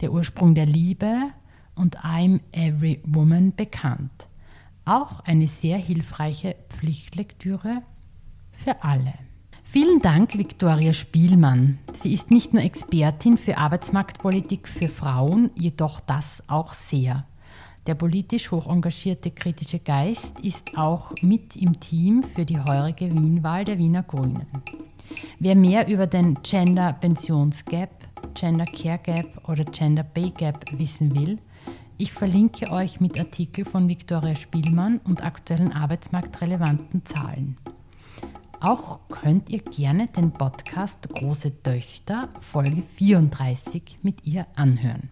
Der 0.00 0.12
Ursprung 0.12 0.56
der 0.56 0.66
Liebe 0.66 1.14
und 1.76 2.00
I'm 2.00 2.40
Every 2.50 3.00
Woman 3.04 3.54
bekannt. 3.54 4.26
Auch 4.84 5.20
eine 5.20 5.46
sehr 5.46 5.78
hilfreiche 5.78 6.56
Pflichtlektüre 6.70 7.82
für 8.52 8.82
alle. 8.82 9.14
Vielen 9.62 10.00
Dank, 10.00 10.36
Viktoria 10.36 10.92
Spielmann. 10.92 11.78
Sie 12.02 12.12
ist 12.12 12.32
nicht 12.32 12.52
nur 12.52 12.64
Expertin 12.64 13.38
für 13.38 13.58
Arbeitsmarktpolitik 13.58 14.66
für 14.66 14.88
Frauen, 14.88 15.50
jedoch 15.54 16.00
das 16.00 16.42
auch 16.48 16.72
sehr. 16.72 17.26
Der 17.86 17.94
politisch 17.94 18.50
hoch 18.50 18.68
engagierte 18.68 19.30
kritische 19.30 19.78
Geist 19.78 20.40
ist 20.40 20.76
auch 20.76 21.12
mit 21.22 21.54
im 21.54 21.78
Team 21.78 22.24
für 22.24 22.44
die 22.44 22.58
heurige 22.58 23.12
Wienwahl 23.12 23.64
der 23.64 23.78
Wiener 23.78 24.02
Grünen. 24.02 24.46
Wer 25.38 25.54
mehr 25.54 25.88
über 25.88 26.06
den 26.06 26.34
Gender 26.42 26.92
Pensionsgap, 26.92 27.90
Gender 28.34 28.64
Care 28.64 28.98
Gap 28.98 29.48
oder 29.48 29.64
Gender 29.64 30.02
Pay 30.02 30.30
Gap 30.30 30.64
wissen 30.72 31.14
will, 31.16 31.38
ich 31.98 32.12
verlinke 32.12 32.70
euch 32.70 33.00
mit 33.00 33.18
Artikel 33.18 33.64
von 33.64 33.86
Viktoria 33.86 34.34
Spielmann 34.34 35.00
und 35.04 35.22
aktuellen 35.22 35.72
arbeitsmarktrelevanten 35.72 37.04
Zahlen. 37.04 37.58
Auch 38.60 39.00
könnt 39.08 39.50
ihr 39.50 39.60
gerne 39.60 40.06
den 40.06 40.32
Podcast 40.32 41.08
Große 41.08 41.62
Töchter 41.62 42.28
Folge 42.40 42.82
34 42.96 43.98
mit 44.02 44.26
ihr 44.26 44.46
anhören. 44.56 45.10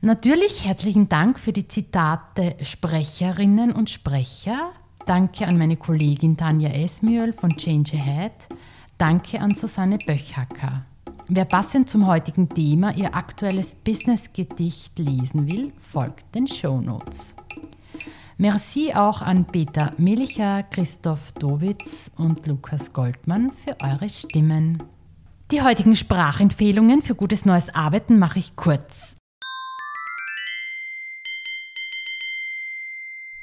Natürlich 0.00 0.64
herzlichen 0.64 1.08
Dank 1.08 1.40
für 1.40 1.52
die 1.52 1.66
Zitate 1.66 2.56
Sprecherinnen 2.60 3.72
und 3.72 3.90
Sprecher. 3.90 4.72
Danke 5.06 5.46
an 5.46 5.58
meine 5.58 5.76
Kollegin 5.76 6.36
Tanja 6.36 6.70
Esmühl 6.70 7.32
von 7.32 7.56
Change 7.56 7.96
Ahead. 7.96 8.32
Danke 8.98 9.40
an 9.40 9.56
Susanne 9.56 9.98
Böchhacker. 9.98 10.84
Wer 11.28 11.46
passend 11.46 11.88
zum 11.88 12.06
heutigen 12.06 12.50
Thema 12.50 12.94
ihr 12.94 13.14
aktuelles 13.14 13.76
Business-Gedicht 13.76 14.98
lesen 14.98 15.46
will, 15.46 15.72
folgt 15.78 16.34
den 16.34 16.46
Show 16.46 16.82
Notes. 16.82 17.34
Merci 18.36 18.92
auch 18.92 19.22
an 19.22 19.46
Peter 19.46 19.94
Melicher, 19.96 20.64
Christoph 20.64 21.32
Dowitz 21.32 22.10
und 22.18 22.46
Lukas 22.46 22.92
Goldmann 22.92 23.50
für 23.52 23.74
eure 23.80 24.10
Stimmen. 24.10 24.82
Die 25.50 25.62
heutigen 25.62 25.96
Sprachempfehlungen 25.96 27.00
für 27.00 27.14
gutes 27.14 27.46
neues 27.46 27.74
Arbeiten 27.74 28.18
mache 28.18 28.40
ich 28.40 28.54
kurz. 28.54 29.14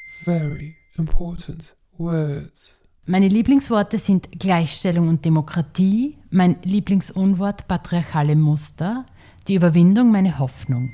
Very 0.06 0.76
important 0.98 1.76
words. 1.98 2.81
Meine 3.08 3.30
Lieblingsworte 3.30 3.98
sind 3.98 4.40
Gleichstellung 4.40 5.08
und 5.08 5.26
Demokratie, 5.26 6.18
mein 6.30 6.58
Lieblingsunwort 6.62 7.68
patriarchale 7.68 8.36
Muster, 8.36 9.08
die 9.48 9.56
Überwindung 9.56 10.12
meine 10.12 10.38
Hoffnung. 10.38 10.94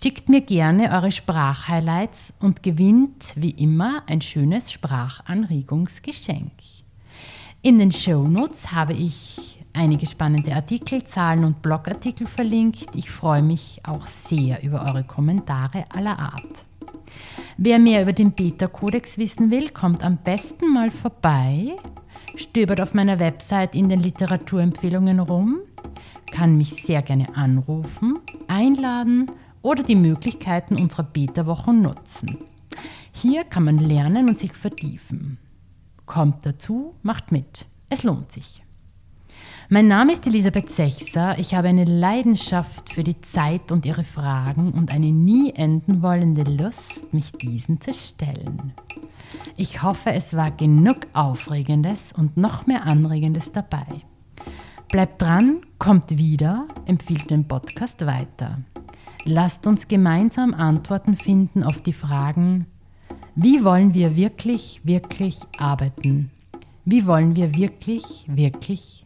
Schickt 0.00 0.28
mir 0.28 0.40
gerne 0.40 0.92
eure 0.92 1.10
Sprachhighlights 1.10 2.32
und 2.38 2.62
gewinnt 2.62 3.32
wie 3.34 3.50
immer 3.50 4.04
ein 4.06 4.20
schönes 4.20 4.70
Sprachanregungsgeschenk. 4.70 6.52
In 7.60 7.80
den 7.80 7.90
Shownotes 7.90 8.70
habe 8.70 8.92
ich 8.92 9.58
einige 9.72 10.06
spannende 10.06 10.54
Artikel, 10.54 11.02
Zahlen 11.02 11.42
und 11.42 11.60
Blogartikel 11.60 12.28
verlinkt. 12.28 12.86
Ich 12.94 13.10
freue 13.10 13.42
mich 13.42 13.80
auch 13.82 14.06
sehr 14.06 14.62
über 14.62 14.84
eure 14.84 15.02
Kommentare 15.02 15.86
aller 15.92 16.20
Art. 16.20 16.66
Wer 17.56 17.78
mehr 17.78 18.02
über 18.02 18.12
den 18.12 18.32
Beta-Kodex 18.32 19.18
wissen 19.18 19.50
will, 19.50 19.70
kommt 19.70 20.04
am 20.04 20.18
besten 20.18 20.72
mal 20.72 20.90
vorbei, 20.90 21.76
stöbert 22.34 22.80
auf 22.80 22.94
meiner 22.94 23.18
Website 23.18 23.74
in 23.74 23.88
den 23.88 24.00
Literaturempfehlungen 24.00 25.20
rum, 25.20 25.58
kann 26.30 26.56
mich 26.56 26.84
sehr 26.84 27.02
gerne 27.02 27.26
anrufen, 27.34 28.18
einladen 28.48 29.30
oder 29.62 29.82
die 29.82 29.96
Möglichkeiten 29.96 30.76
unserer 30.76 31.04
Beta-Wochen 31.04 31.82
nutzen. 31.82 32.38
Hier 33.12 33.44
kann 33.44 33.64
man 33.64 33.78
lernen 33.78 34.28
und 34.28 34.38
sich 34.38 34.52
vertiefen. 34.52 35.38
Kommt 36.04 36.44
dazu, 36.44 36.94
macht 37.02 37.32
mit. 37.32 37.66
Es 37.88 38.02
lohnt 38.02 38.30
sich. 38.30 38.62
Mein 39.68 39.88
Name 39.88 40.12
ist 40.12 40.26
Elisabeth 40.26 40.70
Sechser. 40.70 41.38
Ich 41.38 41.54
habe 41.54 41.68
eine 41.68 41.84
Leidenschaft 41.84 42.92
für 42.92 43.02
die 43.02 43.20
Zeit 43.20 43.72
und 43.72 43.84
ihre 43.84 44.04
Fragen 44.04 44.72
und 44.72 44.92
eine 44.92 45.10
nie 45.10 45.52
enden 45.52 46.02
wollende 46.02 46.44
Lust, 46.50 47.12
mich 47.12 47.32
diesen 47.32 47.80
zu 47.80 47.92
stellen. 47.92 48.72
Ich 49.56 49.82
hoffe, 49.82 50.12
es 50.12 50.36
war 50.36 50.50
genug 50.50 51.06
Aufregendes 51.14 52.12
und 52.12 52.36
noch 52.36 52.66
mehr 52.66 52.84
Anregendes 52.84 53.50
dabei. 53.52 53.86
Bleibt 54.88 55.20
dran, 55.20 55.62
kommt 55.78 56.16
wieder, 56.16 56.66
empfiehlt 56.86 57.30
den 57.30 57.48
Podcast 57.48 58.06
weiter. 58.06 58.58
Lasst 59.24 59.66
uns 59.66 59.88
gemeinsam 59.88 60.54
Antworten 60.54 61.16
finden 61.16 61.64
auf 61.64 61.80
die 61.80 61.92
Fragen, 61.92 62.66
wie 63.34 63.64
wollen 63.64 63.92
wir 63.92 64.16
wirklich, 64.16 64.80
wirklich 64.84 65.40
arbeiten? 65.58 66.30
Wie 66.84 67.06
wollen 67.06 67.34
wir 67.34 67.54
wirklich, 67.56 68.24
wirklich 68.28 69.05